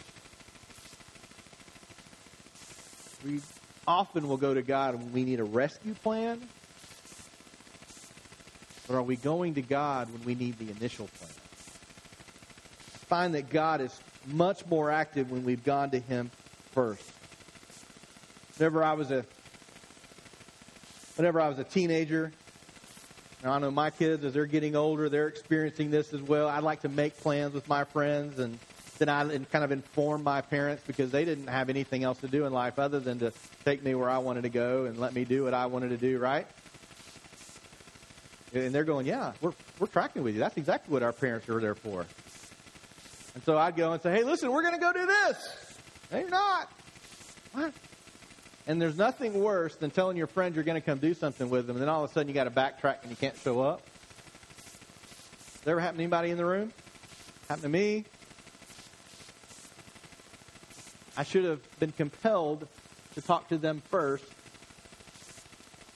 [3.26, 3.42] We
[3.88, 6.42] often will go to God when we need a rescue plan?
[8.90, 11.39] but are we going to God when we need the initial plan?
[13.10, 16.30] I find that God is much more active when we've gone to Him
[16.74, 17.02] first.
[18.56, 19.26] whenever I was a
[21.16, 22.32] whenever I was a teenager,
[23.42, 26.48] and I know my kids as they're getting older, they're experiencing this as well.
[26.48, 28.60] I'd like to make plans with my friends and
[29.00, 32.46] then I kind of inform my parents because they didn't have anything else to do
[32.46, 33.34] in life other than to
[33.66, 35.98] take me where I wanted to go and let me do what I wanted to
[35.98, 36.46] do, right?
[38.54, 40.42] And they're going, yeah, we're, we're tracking with you.
[40.42, 42.06] That's exactly what our parents are there for.
[43.36, 45.56] And so I'd go and say, hey, listen, we're going to go do this.
[46.12, 46.72] No, you're not.
[47.54, 47.74] What?
[48.68, 51.68] And there's nothing worse than telling your friend you're going to come do something with
[51.68, 53.62] them, and then all of a sudden you got to backtrack and you can't show
[53.62, 53.82] up.
[55.60, 56.72] Does ever happen to anybody in the room?
[57.48, 58.06] Happened to me.
[61.18, 62.68] I should have been compelled
[63.16, 64.24] to talk to them first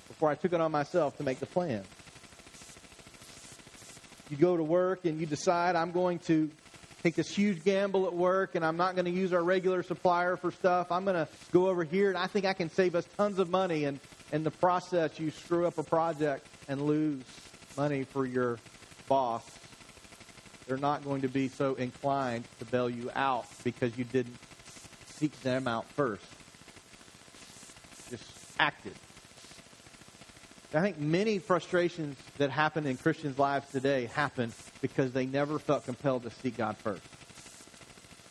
[0.07, 1.83] before I took it on myself to make the plan.
[4.29, 6.49] You go to work and you decide, I'm going to
[7.03, 10.37] take this huge gamble at work and I'm not going to use our regular supplier
[10.37, 10.89] for stuff.
[10.89, 13.49] I'm going to go over here and I think I can save us tons of
[13.49, 13.83] money.
[13.83, 13.99] And
[14.31, 17.23] in the process, you screw up a project and lose
[17.75, 18.57] money for your
[19.09, 19.43] boss.
[20.65, 24.37] They're not going to be so inclined to bail you out because you didn't
[25.05, 26.25] seek them out first.
[28.09, 28.23] Just
[28.57, 28.93] acted.
[30.75, 35.85] I think many frustrations that happen in Christians' lives today happen because they never felt
[35.85, 37.03] compelled to seek God first.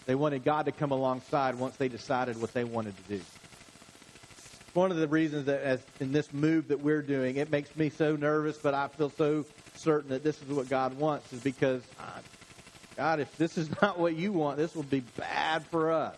[0.07, 3.21] They wanted God to come alongside once they decided what they wanted to do.
[4.75, 7.91] One of the reasons that as in this move that we're doing, it makes me
[7.91, 9.45] so nervous, but I feel so
[9.77, 12.19] certain that this is what God wants is because, uh,
[12.97, 16.17] God, if this is not what you want, this will be bad for us.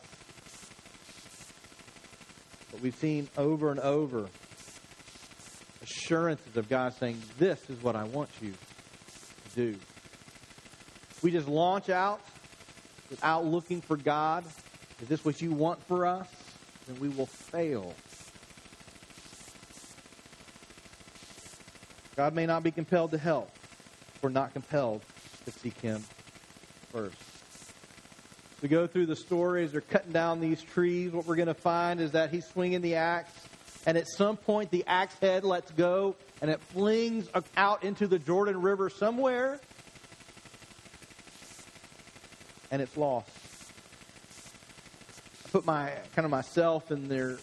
[2.72, 4.28] But we've seen over and over
[6.04, 9.78] assurances of God saying, This is what I want you to do.
[11.22, 12.20] We just launch out
[13.08, 14.44] without looking for God.
[15.00, 16.28] Is this what you want for us?
[16.86, 17.94] Then we will fail.
[22.16, 23.50] God may not be compelled to help.
[24.22, 25.02] We're not compelled
[25.46, 26.04] to seek Him
[26.92, 27.16] first
[28.64, 31.12] we go through the stories, they're cutting down these trees.
[31.12, 33.30] What we're going to find is that he's swinging the axe,
[33.86, 38.18] and at some point the axe head lets go, and it flings out into the
[38.18, 39.60] Jordan River somewhere,
[42.70, 43.28] and it's lost.
[45.44, 47.38] I put my kind of myself in their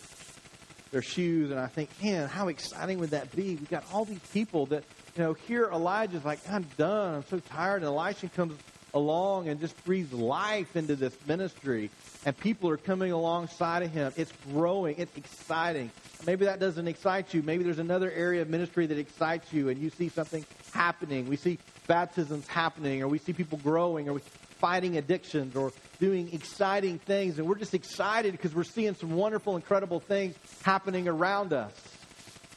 [0.91, 3.56] their shoes, and I think, man, how exciting would that be?
[3.56, 4.84] We've got all these people that,
[5.15, 8.60] you know, here Elijah's like, I'm done, I'm so tired, and Elisha comes
[8.93, 11.89] along and just breathes life into this ministry.
[12.25, 14.13] And people are coming alongside of him.
[14.15, 14.95] It's growing.
[14.97, 15.91] It's exciting.
[16.25, 17.41] Maybe that doesn't excite you.
[17.41, 21.27] Maybe there's another area of ministry that excites you and you see something happening.
[21.27, 24.21] We see baptisms happening or we see people growing or we
[24.62, 27.39] fighting addictions or doing exciting things.
[27.39, 31.73] And we're just excited because we're seeing some wonderful, incredible things happening around us.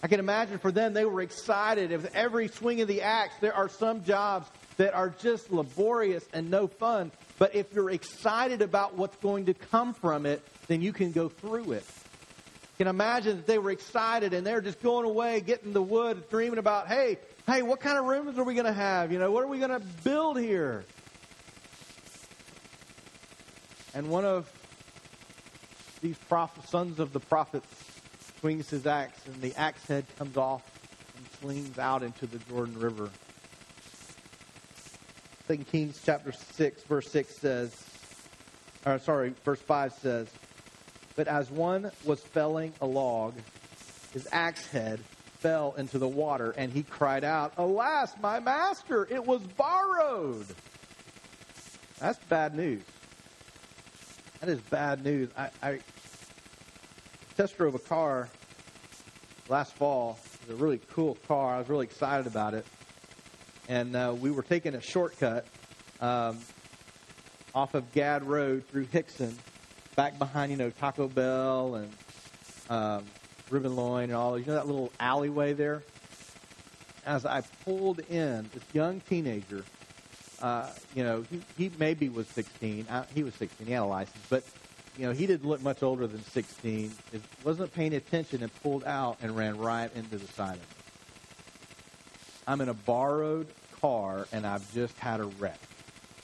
[0.03, 1.91] I can imagine for them, they were excited.
[1.91, 6.51] If every swing of the axe, there are some jobs that are just laborious and
[6.51, 7.13] no fun.
[7.39, 11.29] But if you're excited about what's going to come from it, then you can go
[11.29, 11.85] through it.
[11.85, 16.29] You can imagine that they were excited and they're just going away, getting the wood,
[16.29, 19.13] dreaming about, hey, hey, what kind of rooms are we going to have?
[19.13, 20.85] You know, what are we going to build here?
[23.95, 24.51] And one of
[26.01, 26.17] these
[26.67, 27.67] sons of the prophets
[28.41, 30.63] swings his axe, and the axe head comes off
[31.17, 33.09] and slings out into the Jordan River.
[35.47, 37.85] 2 Kings chapter 6, verse 6 says,
[38.87, 40.29] or sorry, verse 5 says,
[41.17, 43.35] But as one was felling a log,
[44.15, 45.01] his axe head
[45.41, 50.47] fell into the water, and he cried out, Alas, my master, it was borrowed.
[51.99, 52.83] That's bad news.
[54.41, 55.29] That is bad news.
[55.37, 55.79] I, I
[57.37, 58.31] test drove a car
[59.51, 60.19] last fall.
[60.43, 61.57] It was a really cool car.
[61.57, 62.65] I was really excited about it
[63.69, 65.47] and uh, we were taking a shortcut
[66.01, 66.39] um,
[67.55, 69.35] off of Gadd Road through Hixson,
[69.97, 71.93] back behind you know Taco Bell and
[72.69, 73.05] um,
[73.51, 74.39] Rib & Loin and all.
[74.39, 75.83] You know that little alleyway there.
[77.07, 79.65] As I pulled in, this young teenager,
[80.41, 82.87] uh, you know, he, he maybe was 16.
[82.89, 83.67] Uh, he was 16.
[83.67, 84.43] He had a license, but
[84.97, 86.93] you know, he didn't look much older than 16.
[87.13, 90.74] He wasn't paying attention and pulled out and ran right into the side of me.
[92.47, 93.47] I'm in a borrowed
[93.81, 95.59] car and I've just had a wreck.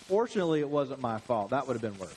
[0.09, 1.51] Fortunately, it wasn't my fault.
[1.51, 2.15] That would have been worse.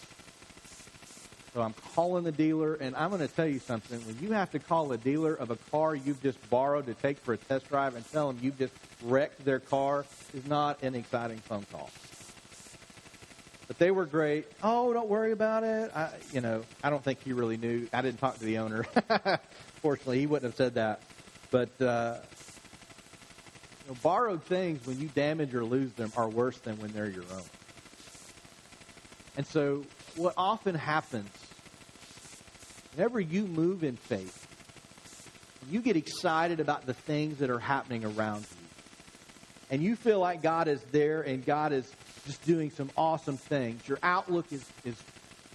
[1.54, 4.00] So I'm calling the dealer, and I'm going to tell you something.
[4.00, 7.20] When you have to call a dealer of a car you've just borrowed to take
[7.20, 8.74] for a test drive and tell them you've just
[9.04, 11.92] wrecked their car is not an exciting phone call.
[13.68, 14.48] But they were great.
[14.64, 15.92] Oh, don't worry about it.
[15.96, 17.88] I, you know, I don't think he really knew.
[17.94, 18.84] I didn't talk to the owner.
[19.82, 21.02] Fortunately, he wouldn't have said that.
[21.52, 22.18] But uh,
[23.86, 27.10] you know, borrowed things, when you damage or lose them, are worse than when they're
[27.10, 27.44] your own.
[29.36, 29.84] And so,
[30.16, 31.30] what often happens
[32.96, 34.48] whenever you move in faith,
[35.70, 38.68] you get excited about the things that are happening around you.
[39.72, 41.92] And you feel like God is there and God is
[42.26, 43.88] just doing some awesome things.
[43.88, 44.96] Your outlook is, is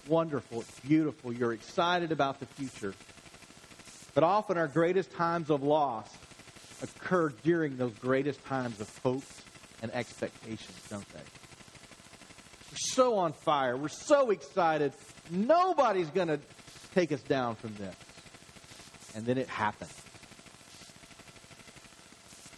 [0.07, 0.61] wonderful.
[0.61, 1.31] It's beautiful.
[1.31, 2.93] You're excited about the future.
[4.13, 6.09] But often our greatest times of loss
[6.81, 9.23] occur during those greatest times of hope
[9.81, 11.19] and expectations, don't they?
[11.19, 13.75] We're so on fire.
[13.75, 14.93] We're so excited.
[15.29, 16.39] Nobody's going to
[16.93, 17.95] take us down from this.
[19.15, 19.93] And then it happens.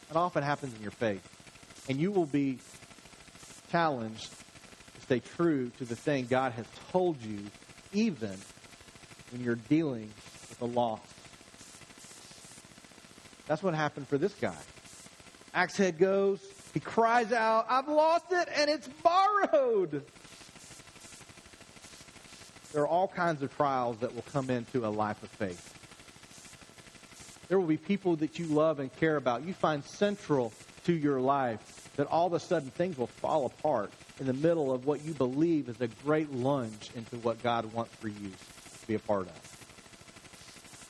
[0.09, 1.25] It often happens in your faith.
[1.89, 2.59] And you will be
[3.71, 7.39] challenged to stay true to the thing God has told you,
[7.93, 8.37] even
[9.31, 10.11] when you're dealing
[10.49, 10.99] with a loss.
[13.51, 14.55] That's what happened for this guy.
[15.53, 16.39] Axe head goes,
[16.73, 20.05] he cries out, I've lost it and it's borrowed.
[22.71, 25.75] There are all kinds of trials that will come into a life of faith.
[27.49, 30.53] There will be people that you love and care about, you find central
[30.85, 33.91] to your life, that all of a sudden things will fall apart
[34.21, 37.93] in the middle of what you believe is a great lunge into what God wants
[37.95, 39.57] for you to be a part of.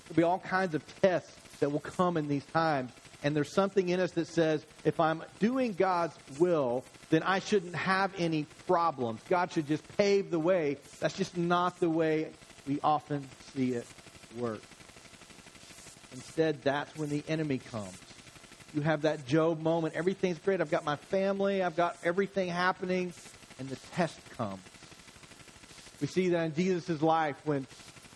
[0.10, 2.92] There'll be all kinds of tests that will come in these times.
[3.24, 7.76] And there's something in us that says, if I'm doing God's will, then I shouldn't
[7.76, 9.22] have any problems.
[9.30, 10.78] God should just pave the way.
[11.00, 12.30] That's just not the way
[12.68, 13.86] we often see it
[14.38, 14.62] work.
[16.14, 17.98] Instead, that's when the enemy comes.
[18.74, 19.96] You have that Job moment.
[19.96, 20.62] Everything's great.
[20.62, 21.62] I've got my family.
[21.62, 23.14] I've got everything happening.
[23.60, 24.62] And the test comes.
[26.00, 27.68] We see that in Jesus' life when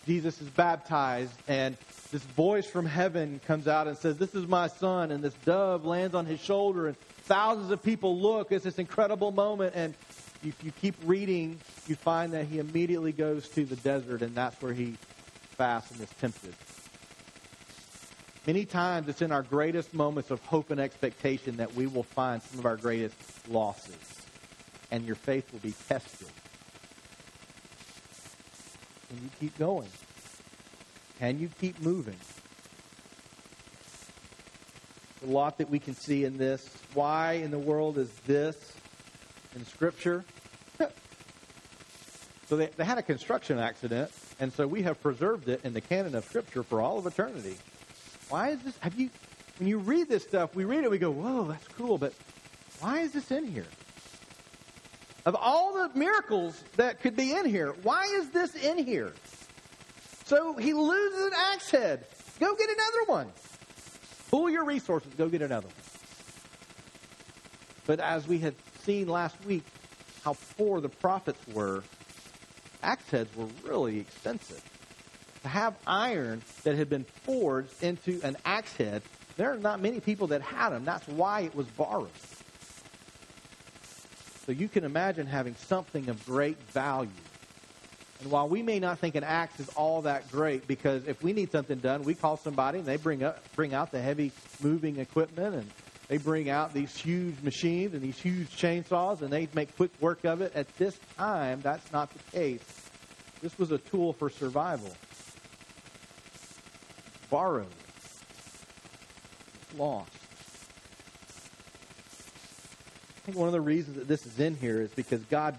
[0.08, 1.78] Jesus is baptized and
[2.16, 5.12] this voice from heaven comes out and says, This is my son.
[5.12, 8.54] And this dove lands on his shoulder, and thousands of people look.
[8.54, 9.74] It's this incredible moment.
[9.76, 9.94] And
[10.42, 14.62] if you keep reading, you find that he immediately goes to the desert, and that's
[14.62, 14.96] where he
[15.58, 16.56] fasts and is tempted.
[18.48, 22.42] Many times it's in our greatest moments of hope and expectation that we will find
[22.42, 23.18] some of our greatest
[23.50, 24.26] losses,
[24.90, 26.30] and your faith will be tested.
[29.10, 29.90] And you keep going.
[31.20, 32.18] Can you keep moving?
[35.24, 36.68] A lot that we can see in this.
[36.94, 38.56] Why in the world is this
[39.56, 40.26] in Scripture?
[42.48, 45.82] so they, they had a construction accident, and so we have preserved it in the
[45.82, 47.56] canon of Scripture for all of eternity.
[48.30, 48.78] Why is this?
[48.80, 49.10] Have you,
[49.58, 52.14] when you read this stuff, we read it, we go, whoa, that's cool, but
[52.82, 53.68] why is this in here?
[55.26, 59.14] Of all the miracles that could be in here, why is this in here?
[60.26, 62.06] So he loses an axe head.
[62.40, 63.32] Go get another one.
[64.32, 65.14] Pull your resources.
[65.18, 65.76] Go get another one.
[67.86, 69.64] But as we had seen last week,
[70.24, 71.84] how poor the prophets were,
[72.82, 74.64] axe heads were really expensive.
[75.44, 79.04] To have iron that had been forged into an axe head,
[79.38, 80.86] there are not many people that had them.
[80.86, 82.10] That's why it was borrowed.
[84.48, 87.10] So you can imagine having something of great value
[88.22, 91.34] and while we may not think an axe is all that great, because if we
[91.34, 95.00] need something done, we call somebody and they bring up bring out the heavy moving
[95.00, 95.70] equipment and
[96.08, 100.24] they bring out these huge machines and these huge chainsaws and they make quick work
[100.24, 100.56] of it.
[100.56, 102.64] At this time, that's not the case.
[103.42, 104.92] This was a tool for survival.
[107.30, 107.68] Borrowed.
[109.78, 110.10] Lost.
[113.18, 115.58] I think one of the reasons that this is in here is because God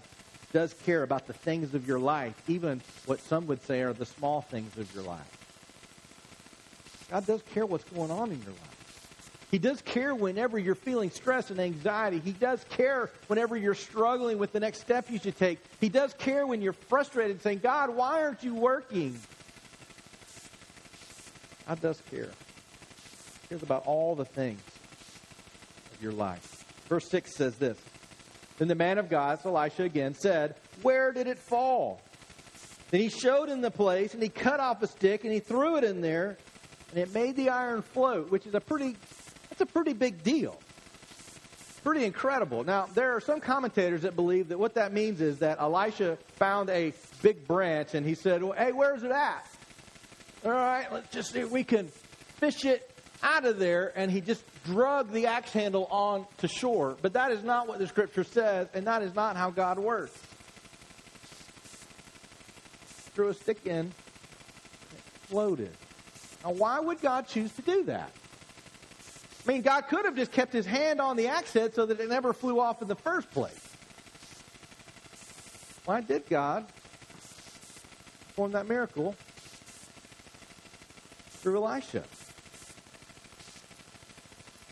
[0.53, 4.05] does care about the things of your life, even what some would say are the
[4.05, 5.37] small things of your life.
[7.09, 8.77] God does care what's going on in your life.
[9.49, 12.19] He does care whenever you're feeling stress and anxiety.
[12.19, 15.59] He does care whenever you're struggling with the next step you should take.
[15.79, 19.17] He does care when you're frustrated saying, God, why aren't you working?
[21.65, 22.29] God does care.
[23.43, 24.61] He cares about all the things
[25.93, 26.65] of your life.
[26.89, 27.77] Verse 6 says this
[28.57, 32.01] then the man of God, Elisha again, said, Where did it fall?
[32.89, 35.77] Then he showed him the place, and he cut off a stick, and he threw
[35.77, 36.37] it in there,
[36.91, 38.95] and it made the iron float, which is a pretty,
[39.49, 40.59] that's a pretty big deal.
[41.83, 42.63] Pretty incredible.
[42.63, 46.69] Now, there are some commentators that believe that what that means is that Elisha found
[46.69, 49.45] a big branch, and he said, well, Hey, where's it at?
[50.43, 54.21] All right, let's just see if we can fish it out of there, and he
[54.21, 56.97] just drug the axe handle on to shore.
[57.01, 60.17] But that is not what the scripture says, and that is not how God works.
[63.13, 63.91] threw a stick in,
[65.21, 65.75] exploded.
[66.43, 68.11] Now, why would God choose to do that?
[69.43, 71.99] I mean, God could have just kept his hand on the axe head so that
[71.99, 73.59] it never flew off in the first place.
[75.85, 76.67] Why did God
[78.27, 79.15] perform that miracle
[81.29, 82.03] through Elisha?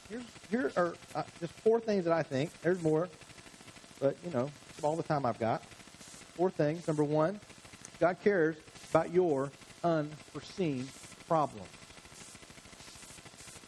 [0.10, 2.52] Here's, here are uh, just four things that I think.
[2.62, 3.10] There's more,
[4.00, 4.52] but, you know,
[4.84, 5.64] all the time I've got.
[6.36, 6.88] Four things.
[6.88, 7.40] Number one,
[8.00, 8.56] God cares
[8.92, 9.52] about your
[9.84, 10.88] unforeseen
[11.28, 11.68] problems.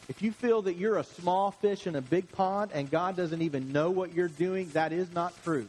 [0.09, 3.41] If you feel that you're a small fish in a big pond and God doesn't
[3.41, 5.67] even know what you're doing, that is not true.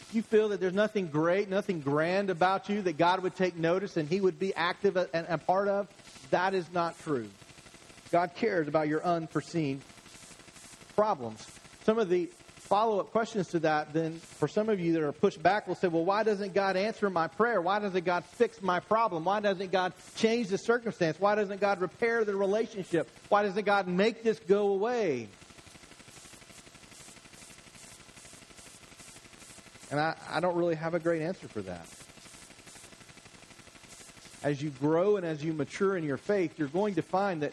[0.00, 3.56] If you feel that there's nothing great, nothing grand about you that God would take
[3.56, 5.88] notice and He would be active and a part of,
[6.30, 7.28] that is not true.
[8.10, 9.82] God cares about your unforeseen
[10.94, 11.46] problems.
[11.84, 12.28] Some of the
[12.70, 15.74] follow up questions to that, then for some of you that are pushed back will
[15.74, 17.60] say, well, why doesn't God answer my prayer?
[17.60, 19.24] Why doesn't God fix my problem?
[19.24, 21.18] Why doesn't God change the circumstance?
[21.18, 23.10] Why doesn't God repair the relationship?
[23.28, 25.26] Why doesn't God make this go away?
[29.90, 31.88] And I, I don't really have a great answer for that.
[34.44, 37.52] As you grow and as you mature in your faith, you're going to find that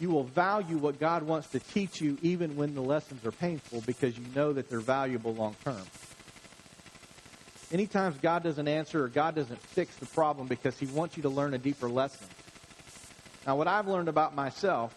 [0.00, 3.82] you will value what God wants to teach you even when the lessons are painful
[3.86, 5.82] because you know that they're valuable long term.
[7.70, 11.28] Anytime God doesn't answer or God doesn't fix the problem because he wants you to
[11.28, 12.26] learn a deeper lesson.
[13.46, 14.94] Now, what I've learned about myself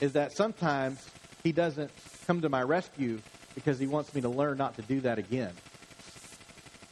[0.00, 1.08] is that sometimes
[1.44, 1.90] he doesn't
[2.26, 3.20] come to my rescue
[3.54, 5.52] because he wants me to learn not to do that again.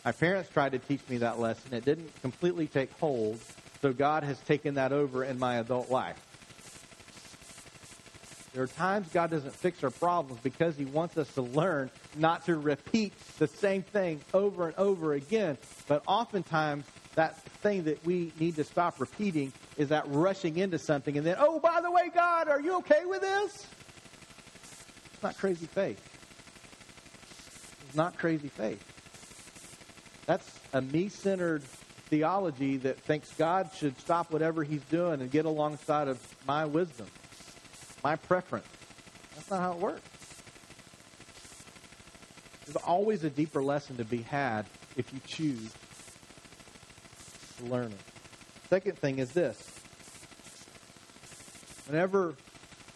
[0.04, 1.74] My parents tried to teach me that lesson.
[1.74, 3.40] It didn't completely take hold,
[3.80, 6.20] so God has taken that over in my adult life.
[8.53, 12.44] There are times God doesn't fix our problems because He wants us to learn not
[12.46, 15.57] to repeat the same thing over and over again.
[15.88, 16.84] But oftentimes,
[17.14, 21.36] that thing that we need to stop repeating is that rushing into something and then,
[21.38, 23.66] oh, by the way, God, are you okay with this?
[25.14, 26.00] It's not crazy faith.
[27.86, 28.82] It's not crazy faith.
[30.26, 31.62] That's a me centered
[32.11, 37.07] theology that thinks God should stop whatever He's doing and get alongside of my wisdom
[38.03, 38.66] my preference.
[39.34, 40.09] That's not how it works.
[42.66, 45.72] There's always a deeper lesson to be had if you choose
[47.59, 48.00] to learn it.
[48.70, 49.57] Second thing is this.
[51.86, 52.34] Whenever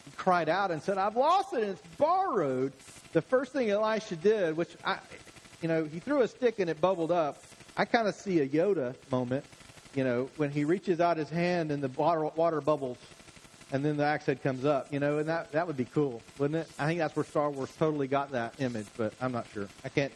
[0.04, 2.72] he cried out and said, I've lost it and it's borrowed,
[3.12, 4.98] the first thing Elisha did, which I,
[5.60, 7.42] you know, he threw a stick and it bubbled up.
[7.76, 9.44] I kind of see a Yoda moment,
[9.94, 12.98] you know, when he reaches out his hand and the water, water bubbles
[13.72, 16.22] and then the axe head comes up, you know, and that that would be cool,
[16.38, 16.72] wouldn't it?
[16.78, 19.68] I think that's where Star Wars totally got that image, but I'm not sure.
[19.84, 20.12] I can't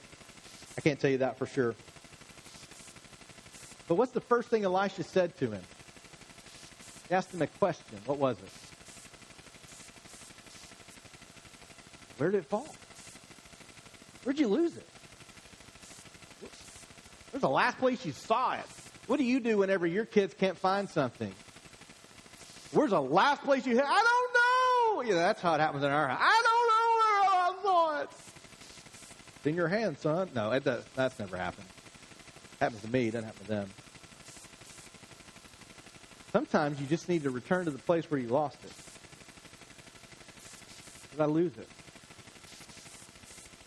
[0.78, 1.74] I can't tell you that for sure.
[3.88, 5.62] But what's the first thing Elisha said to him?
[7.08, 7.98] He asked him a question.
[8.06, 8.50] What was it?
[12.18, 12.68] Where did it fall?
[14.22, 14.86] Where'd you lose it?
[17.30, 18.66] Where's the last place you saw it?
[19.06, 21.32] What do you do whenever your kids can't find something?
[22.72, 23.84] Where's the last place you hit?
[23.84, 25.02] I don't know.
[25.08, 26.20] You know, that's how it happens in our house.
[26.20, 28.10] I don't know where I saw it.
[29.48, 30.28] In your hand, son.
[30.34, 31.66] No, it does, that's never happened.
[32.60, 33.08] It happens to me.
[33.08, 33.70] It doesn't happen to them.
[36.32, 38.72] Sometimes you just need to return to the place where you lost it.
[41.12, 41.68] Did I lose it?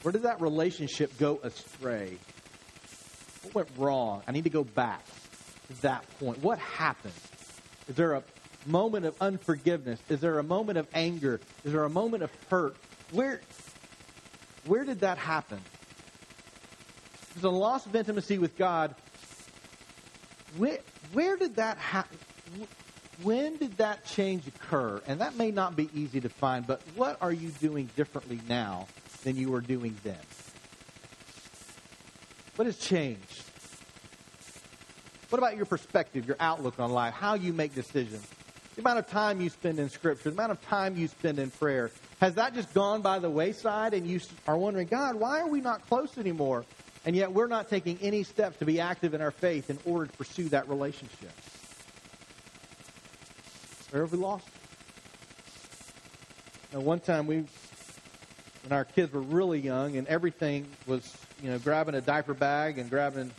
[0.03, 2.17] Where did that relationship go astray?
[3.43, 4.21] What went wrong?
[4.27, 5.03] I need to go back
[5.67, 6.41] to that point.
[6.41, 7.13] What happened?
[7.89, 8.23] Is there a
[8.65, 9.99] moment of unforgiveness?
[10.09, 11.39] Is there a moment of anger?
[11.63, 12.75] Is there a moment of hurt?
[13.11, 13.41] Where,
[14.65, 15.59] where did that happen?
[17.33, 18.95] There's a loss of intimacy with God.
[20.57, 20.79] Where,
[21.13, 22.17] where did that happen?
[23.21, 25.01] When did that change occur?
[25.07, 28.87] And that may not be easy to find, but what are you doing differently now
[29.23, 30.17] than you were doing then?
[32.55, 33.43] What has changed?
[35.29, 38.27] What about your perspective, your outlook on life, how you make decisions?
[38.75, 41.51] The amount of time you spend in Scripture, the amount of time you spend in
[41.51, 45.47] prayer, has that just gone by the wayside and you are wondering, God, why are
[45.47, 46.65] we not close anymore?
[47.05, 50.07] And yet we're not taking any steps to be active in our faith in order
[50.07, 51.31] to pursue that relationship.
[53.91, 54.47] Where have we lost?
[56.71, 57.45] Now, one time we,
[58.63, 62.79] when our kids were really young and everything was, you know, grabbing a diaper bag
[62.79, 63.29] and grabbing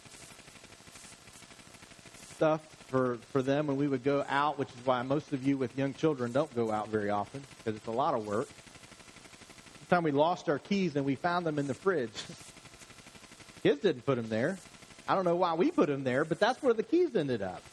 [2.35, 2.61] stuff
[2.95, 5.77] for, for them when we would go out, which is why most of you with
[5.77, 8.47] young children don't go out very often because it's a lot of work.
[9.81, 12.13] The time we lost our keys and we found them in the fridge.
[13.65, 14.59] Kids didn't put them there.
[15.09, 17.65] I don't know why we put them there, but that's where the keys ended up.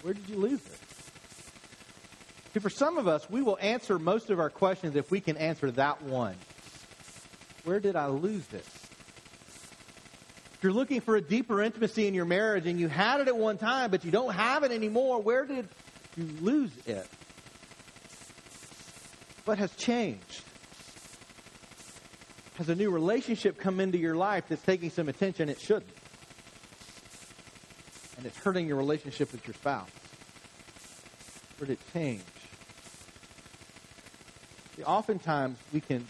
[0.00, 0.78] Where did you lose it?
[2.54, 5.36] See, for some of us, we will answer most of our questions if we can
[5.36, 6.36] answer that one.
[7.64, 8.64] Where did I lose it?
[10.60, 13.36] If you're looking for a deeper intimacy in your marriage and you had it at
[13.38, 15.66] one time, but you don't have it anymore, where did
[16.18, 17.08] you lose it?
[19.46, 20.42] What has changed?
[22.58, 25.96] Has a new relationship come into your life that's taking some attention it shouldn't?
[28.18, 29.88] And it's hurting your relationship with your spouse.
[31.56, 32.22] Where did it change?
[34.76, 36.06] See, oftentimes we can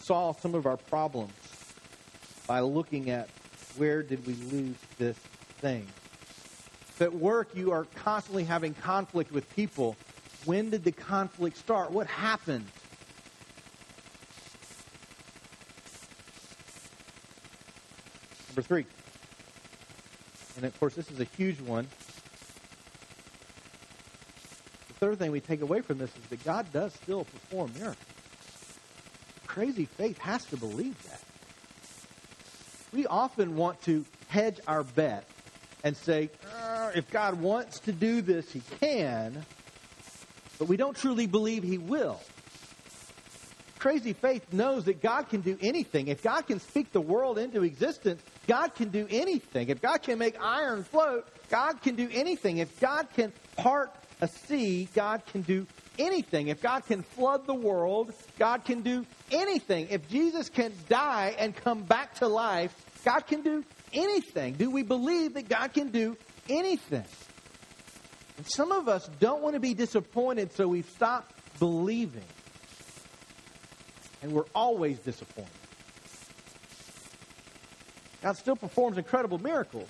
[0.00, 1.32] solve some of our problems
[2.46, 3.30] by looking at
[3.76, 5.16] where did we lose this
[5.60, 5.86] thing.
[7.00, 9.96] At work you are constantly having conflict with people,
[10.44, 11.90] when did the conflict start?
[11.90, 12.66] What happened?
[18.48, 18.86] Number three.
[20.56, 21.86] And of course, this is a huge one.
[24.88, 27.98] The third thing we take away from this is that God does still perform miracles.
[29.46, 31.25] Crazy faith has to believe that.
[32.96, 35.28] We often want to hedge our bet
[35.84, 39.44] and say, uh, if God wants to do this, he can,
[40.58, 42.18] but we don't truly believe he will.
[43.78, 46.08] Crazy faith knows that God can do anything.
[46.08, 49.68] If God can speak the world into existence, God can do anything.
[49.68, 52.56] If God can make iron float, God can do anything.
[52.56, 53.92] If God can part
[54.22, 55.66] a sea, God can do
[55.98, 56.48] anything.
[56.48, 59.88] If God can flood the world, God can do anything.
[59.90, 62.74] If Jesus can die and come back to life,
[63.04, 64.54] God can do anything.
[64.54, 66.16] Do we believe that God can do
[66.48, 67.04] anything?
[68.36, 72.24] And some of us don't want to be disappointed, so we've stopped believing.
[74.22, 75.50] And we're always disappointed.
[78.22, 79.88] God still performs incredible miracles.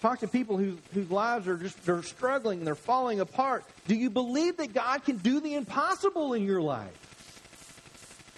[0.00, 3.64] Talk to people whose, whose lives are just they're struggling and they're falling apart.
[3.86, 6.92] Do you believe that God can do the impossible in your life?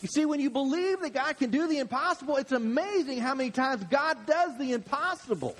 [0.07, 3.50] You see, when you believe that God can do the impossible, it's amazing how many
[3.50, 5.57] times God does the impossible.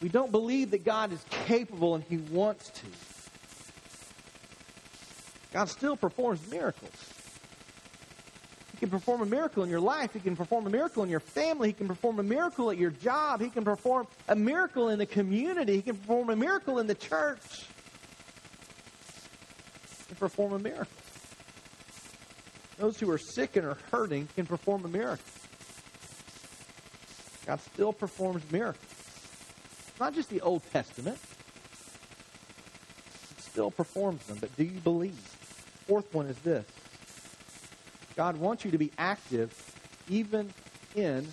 [0.00, 2.86] We don't believe that God is capable and He wants to.
[5.52, 6.94] God still performs miracles.
[8.72, 10.14] He can perform a miracle in your life.
[10.14, 11.68] He can perform a miracle in your family.
[11.68, 13.42] He can perform a miracle at your job.
[13.42, 15.76] He can perform a miracle in the community.
[15.76, 17.66] He can perform a miracle in the church.
[19.90, 20.88] He can perform a miracle.
[22.78, 25.24] Those who are sick and are hurting can perform a miracle.
[27.44, 28.84] God still performs miracles.
[29.98, 31.18] Not just the Old Testament.
[33.36, 35.18] He still performs them, but do you believe?
[35.86, 36.64] Fourth one is this.
[38.14, 39.52] God wants you to be active
[40.08, 40.52] even
[40.94, 41.26] in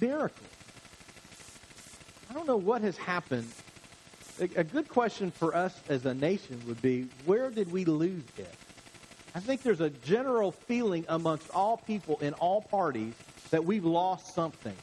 [0.00, 0.48] miracles.
[2.28, 3.50] I don't know what has happened.
[4.56, 8.54] A good question for us as a nation would be, where did we lose it?
[9.34, 13.14] I think there's a general feeling amongst all people in all parties
[13.50, 14.76] that we've lost something.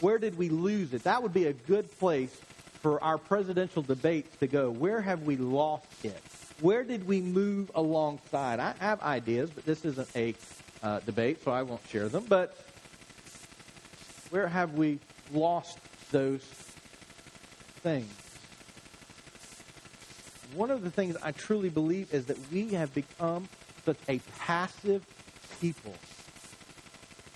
[0.00, 1.04] Where did we lose it?
[1.04, 2.34] That would be a good place
[2.82, 4.70] for our presidential debates to go.
[4.70, 6.20] Where have we lost it?
[6.60, 8.58] Where did we move alongside?
[8.58, 10.34] I have ideas, but this isn't a
[10.82, 12.24] uh, debate, so I won't share them.
[12.28, 12.56] But
[14.30, 14.98] where have we
[15.32, 15.78] lost
[16.10, 16.42] those
[17.82, 18.12] things?
[20.54, 23.48] One of the things I truly believe is that we have become
[23.88, 25.02] such a passive
[25.62, 25.94] people.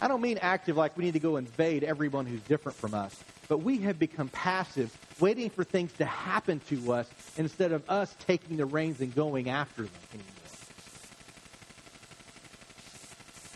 [0.02, 3.18] I don't mean active like we need to go invade everyone who's different from us,
[3.48, 8.14] but we have become passive, waiting for things to happen to us instead of us
[8.26, 10.28] taking the reins and going after them anymore.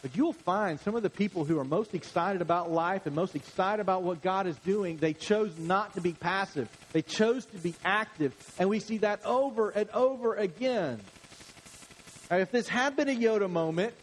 [0.01, 3.35] But you'll find some of the people who are most excited about life and most
[3.35, 6.69] excited about what God is doing, they chose not to be passive.
[6.93, 8.33] They chose to be active.
[8.59, 11.01] And we see that over and over again.
[12.31, 13.95] If this had been a Yoda moment,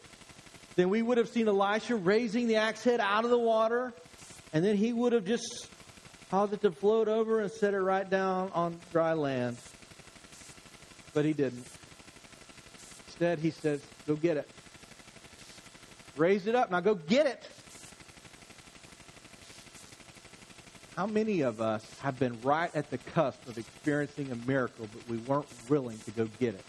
[0.76, 3.93] then we would have seen Elisha raising the axe head out of the water,
[4.53, 5.67] and then he would have just
[6.32, 9.57] caused it to float over and set it right down on dry land.
[11.13, 11.67] But he didn't.
[13.07, 14.49] Instead, he says, Go get it.
[16.15, 16.71] Raise it up.
[16.71, 17.49] Now go get it.
[20.95, 25.09] How many of us have been right at the cusp of experiencing a miracle, but
[25.09, 26.63] we weren't willing to go get it?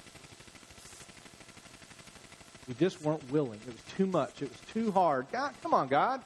[2.69, 3.61] We just weren't willing.
[3.67, 4.41] It was too much.
[4.43, 5.27] It was too hard.
[5.31, 6.23] God, come on, God.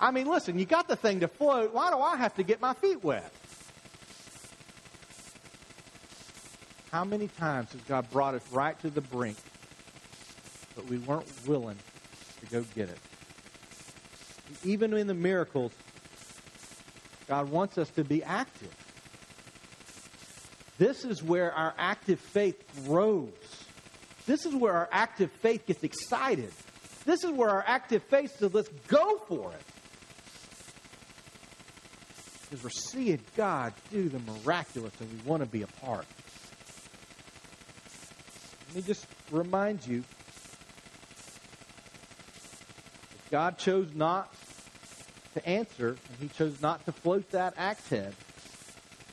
[0.00, 1.72] I mean, listen, you got the thing to float.
[1.72, 3.32] Why do I have to get my feet wet?
[6.90, 9.36] How many times has God brought us right to the brink,
[10.74, 11.76] but we weren't willing
[12.40, 12.98] to go get it.
[14.64, 15.72] Even in the miracles,
[17.28, 18.74] God wants us to be active.
[20.78, 23.30] This is where our active faith grows.
[24.26, 26.52] This is where our active faith gets excited.
[27.04, 29.62] This is where our active faith says, let's go for it.
[32.42, 36.06] Because we're seeing God do the miraculous and we want to be a part.
[38.68, 39.98] Let me just remind you
[43.14, 44.32] if God chose not
[45.34, 48.14] to answer and he chose not to float that axe head,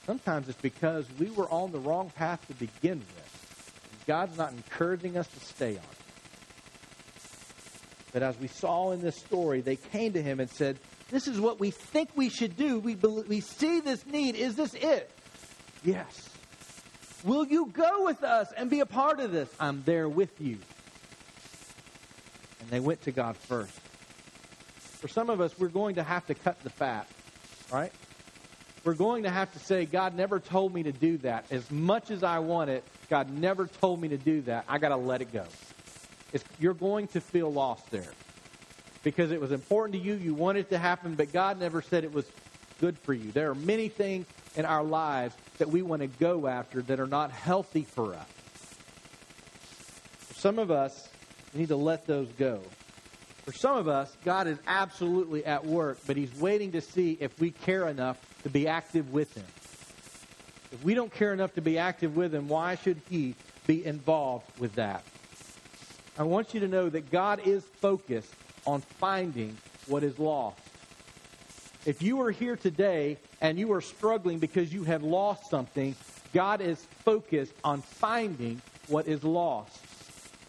[0.05, 3.22] sometimes it's because we were on the wrong path to begin with.
[4.05, 5.83] God's not encouraging us to stay on.
[8.11, 10.77] But as we saw in this story, they came to him and said,
[11.09, 12.79] This is what we think we should do.
[12.79, 14.35] We, we see this need.
[14.35, 15.09] Is this it?
[15.83, 16.29] Yes.
[17.23, 19.49] Will you go with us and be a part of this?
[19.59, 20.59] I'm there with you.
[22.61, 23.79] And they went to God first.
[24.99, 27.07] For some of us, we're going to have to cut the fat,
[27.71, 27.91] right?
[28.83, 31.45] We're going to have to say, God never told me to do that.
[31.51, 34.65] As much as I want it, God never told me to do that.
[34.67, 35.45] I got to let it go.
[36.33, 38.11] It's, you're going to feel lost there
[39.03, 40.15] because it was important to you.
[40.15, 42.25] You wanted it to happen, but God never said it was
[42.81, 43.31] good for you.
[43.31, 44.25] There are many things
[44.55, 48.27] in our lives that we want to go after that are not healthy for us.
[50.27, 51.07] For some of us,
[51.53, 52.61] we need to let those go.
[53.45, 57.39] For some of us, God is absolutely at work, but He's waiting to see if
[57.39, 59.45] we care enough to be active with Him.
[60.71, 63.35] If we don't care enough to be active with Him, why should He
[63.67, 65.03] be involved with that?
[66.17, 68.33] I want you to know that God is focused
[68.67, 70.59] on finding what is lost.
[71.85, 75.95] If you are here today and you are struggling because you have lost something,
[76.33, 79.79] God is focused on finding what is lost.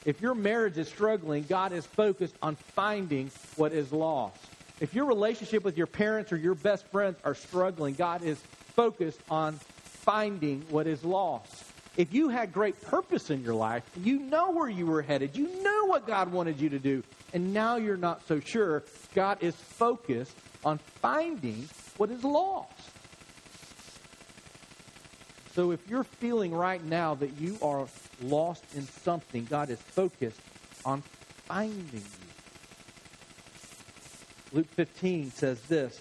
[0.05, 4.37] If your marriage is struggling, God is focused on finding what is lost.
[4.85, 8.37] If your relationship with your parents or your best friends are struggling, God is
[8.77, 11.65] focused on finding what is lost.
[11.97, 15.49] If you had great purpose in your life, you know where you were headed, you
[15.63, 18.83] know what God wanted you to do, and now you're not so sure,
[19.15, 21.67] God is focused on finding
[21.97, 22.91] what is lost.
[25.55, 27.89] So if you're feeling right now that you are
[28.23, 30.41] lost in something, God is focused
[30.85, 31.03] on
[31.49, 32.24] finding you.
[34.55, 36.01] Luke 15 says this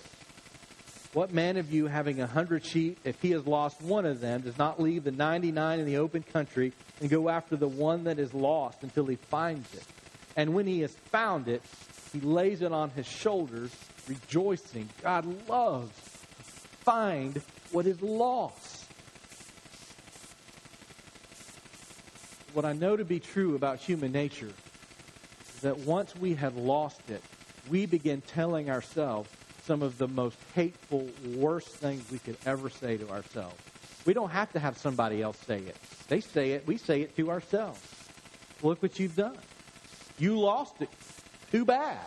[1.13, 4.41] What man of you, having a hundred sheep, if he has lost one of them,
[4.41, 8.19] does not leave the 99 in the open country and go after the one that
[8.19, 9.83] is lost until he finds it?
[10.35, 11.63] And when he has found it,
[12.11, 13.71] he lays it on his shoulders,
[14.07, 14.87] rejoicing.
[15.01, 16.51] God loves to
[16.85, 17.41] find
[17.71, 18.81] what is lost.
[22.53, 24.51] what I know to be true about human nature
[25.55, 27.23] is that once we have lost it,
[27.69, 29.29] we begin telling ourselves
[29.65, 33.55] some of the most hateful, worst things we could ever say to ourselves.
[34.05, 35.77] We don't have to have somebody else say it.
[36.09, 37.79] They say it, we say it to ourselves.
[38.61, 39.37] Look what you've done.
[40.19, 40.89] You lost it.
[41.51, 41.99] Too bad.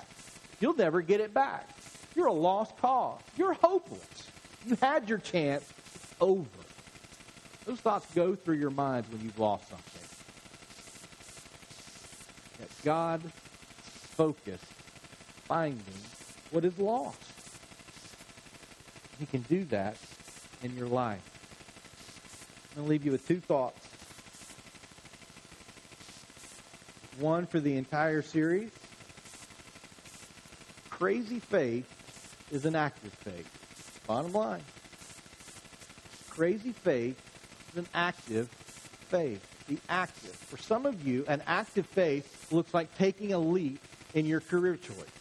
[0.60, 1.68] You'll never get it back.
[2.14, 3.20] You're a lost cause.
[3.36, 4.30] You're hopeless.
[4.66, 5.64] You had your chance.
[5.94, 6.44] It's over.
[7.64, 10.02] Those thoughts go through your minds when you've lost something.
[12.86, 13.20] God
[14.14, 14.64] focused
[15.46, 15.82] finding
[16.50, 17.18] what is lost.
[19.18, 19.96] He can do that
[20.62, 21.22] in your life.
[22.70, 23.86] I'm going to leave you with two thoughts.
[27.18, 28.70] One for the entire series.
[30.90, 31.86] Crazy faith
[32.50, 34.02] is an active faith.
[34.06, 34.62] Bottom line.
[36.28, 37.18] Crazy faith
[37.72, 38.48] is an active
[39.08, 39.42] faith.
[39.68, 40.34] The active.
[40.34, 43.80] For some of you, an active faith looks like taking a leap
[44.14, 45.15] in your career choice.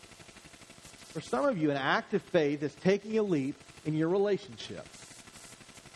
[1.15, 3.55] For some of you, an active faith is taking a leap
[3.85, 4.85] in your relationship.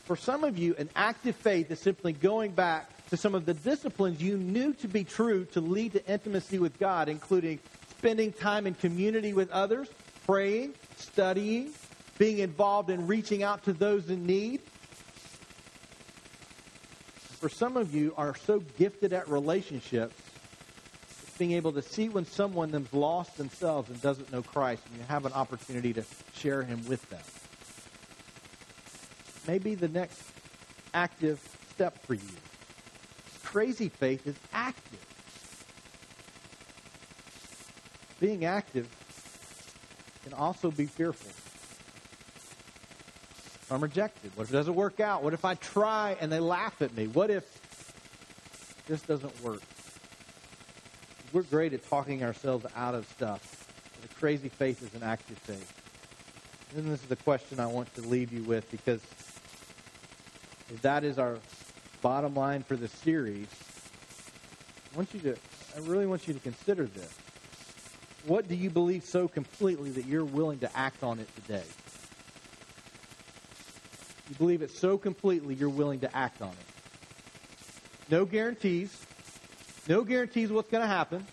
[0.06, 3.54] For some of you, an active faith is simply going back to some of the
[3.54, 7.60] disciplines you knew to be true to lead to intimacy with God, including
[7.90, 9.90] spending time in community with others,
[10.26, 11.74] praying, studying,
[12.18, 14.62] being involved in reaching out to those in need.
[17.42, 20.16] For some of you are so gifted at relationships
[21.40, 25.04] being able to see when someone is lost themselves and doesn't know Christ, and you
[25.08, 26.04] have an opportunity to
[26.36, 27.22] share him with them.
[29.48, 30.22] Maybe the next
[30.94, 31.40] active
[31.74, 32.22] step for you.
[33.44, 35.00] Crazy faith is active.
[38.20, 38.88] Being active
[40.26, 41.32] can also be fearful.
[43.62, 44.36] If I'm rejected?
[44.36, 45.24] What if it doesn't work out?
[45.24, 47.08] What if I try and they laugh at me?
[47.08, 47.46] What if
[48.88, 49.62] this doesn't work?
[51.32, 53.68] We're great at talking ourselves out of stuff.
[54.04, 55.74] A crazy faith is an active faith.
[56.76, 59.02] And this is the question I want to leave you with because
[60.82, 61.38] that is our
[62.02, 63.48] bottom line for this series,
[64.94, 65.36] I want you to
[65.76, 67.14] I really want you to consider this.
[68.26, 71.64] What do you believe so completely that you're willing to act on it today?
[74.30, 78.12] You believe it so completely you're willing to act on it.
[78.12, 79.06] No guarantees.
[79.90, 81.26] No guarantees what's going to happen.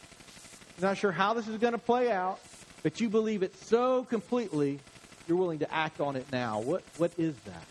[0.81, 2.41] Not sure how this is going to play out,
[2.83, 4.81] but you believe it so completely
[5.29, 6.61] you're willing to act on it now.
[6.61, 7.65] What what is that?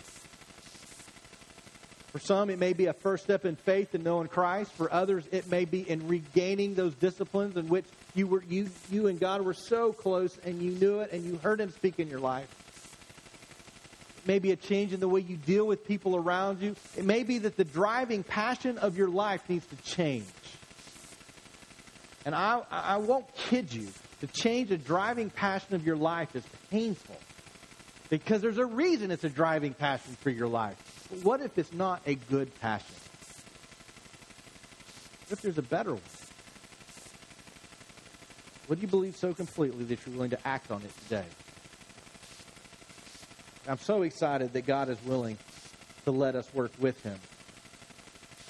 [2.12, 4.72] For some, it may be a first step in faith in knowing Christ.
[4.74, 9.08] For others, it may be in regaining those disciplines in which you were you you
[9.08, 12.10] and God were so close and you knew it and you heard Him speak in
[12.10, 12.48] your life.
[14.20, 16.76] It may be a change in the way you deal with people around you.
[16.96, 20.26] It may be that the driving passion of your life needs to change.
[22.26, 23.88] And I, I won't kid you.
[24.22, 27.18] To change the driving passion of your life is painful.
[28.10, 30.78] Because there's a reason it's a driving passion for your life.
[31.12, 32.96] But what if it's not a good passion?
[35.28, 36.02] What if there's a better one?
[38.68, 41.26] What do you believe so completely that you're willing to act on it today?
[43.68, 45.38] I'm so excited that God is willing
[46.06, 47.20] to let us work with Him.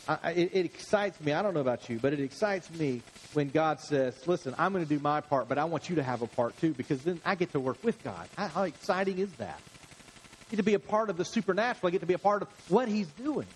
[0.07, 1.33] I, it, it excites me.
[1.33, 3.01] I don't know about you, but it excites me
[3.33, 6.03] when God says, Listen, I'm going to do my part, but I want you to
[6.03, 8.27] have a part too, because then I get to work with God.
[8.37, 9.59] How, how exciting is that?
[9.59, 11.87] I get to be a part of the supernatural.
[11.87, 13.47] I get to be a part of what He's doing.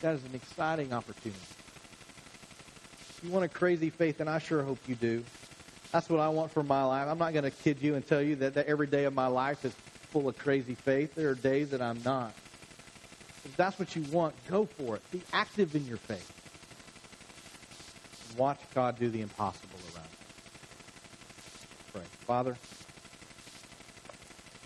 [0.00, 1.38] That is an exciting opportunity.
[3.22, 5.22] You want a crazy faith, and I sure hope you do.
[5.92, 7.06] That's what I want for my life.
[7.08, 9.26] I'm not going to kid you and tell you that, that every day of my
[9.26, 9.72] life is
[10.10, 11.14] full of crazy faith.
[11.14, 12.32] There are days that I'm not.
[13.44, 15.02] If that's what you want, go for it.
[15.10, 16.30] Be active in your faith.
[18.36, 20.26] Watch God do the impossible around you.
[21.92, 22.04] Pray.
[22.26, 22.56] Father,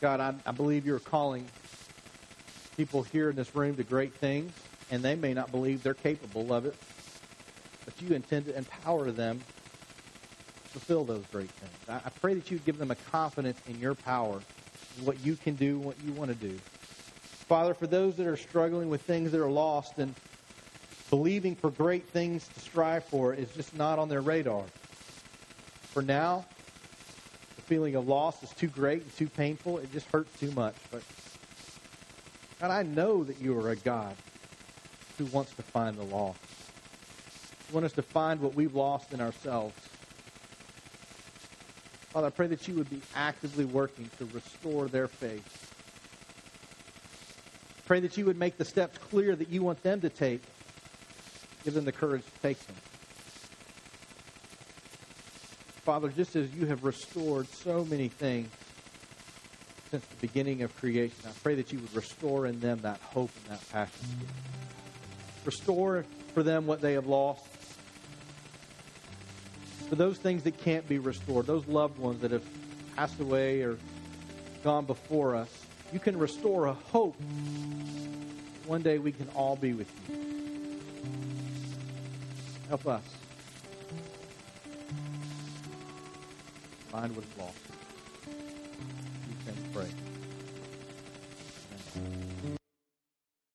[0.00, 1.48] God, I, I believe you're calling
[2.76, 4.52] people here in this room to great things,
[4.90, 6.76] and they may not believe they're capable of it,
[7.84, 9.42] but you intend to empower them
[10.66, 11.72] to fulfill those great things.
[11.88, 14.42] I, I pray that you give them a confidence in your power,
[15.00, 16.60] what you can do, what you want to do.
[17.46, 20.12] Father, for those that are struggling with things that are lost and
[21.10, 24.64] believing for great things to strive for is just not on their radar.
[25.92, 26.44] For now,
[27.54, 29.78] the feeling of loss is too great and too painful.
[29.78, 30.74] It just hurts too much.
[30.90, 31.02] But
[32.60, 34.16] God, I know that you are a God
[35.18, 36.40] who wants to find the lost.
[37.68, 39.76] You want us to find what we've lost in ourselves.
[42.12, 45.66] Father, I pray that you would be actively working to restore their faith
[47.86, 50.42] Pray that you would make the steps clear that you want them to take.
[51.64, 52.76] Give them the courage to take them.
[55.84, 58.50] Father, just as you have restored so many things
[59.92, 63.30] since the beginning of creation, I pray that you would restore in them that hope
[63.44, 64.08] and that passion.
[65.44, 67.44] Restore for them what they have lost.
[69.88, 72.44] For those things that can't be restored, those loved ones that have
[72.96, 73.78] passed away or
[74.64, 77.16] gone before us, you can restore a hope.
[78.66, 80.16] One day we can all be with you.
[82.68, 83.02] Help us
[86.90, 87.56] find what is lost.
[88.26, 90.05] We can pray.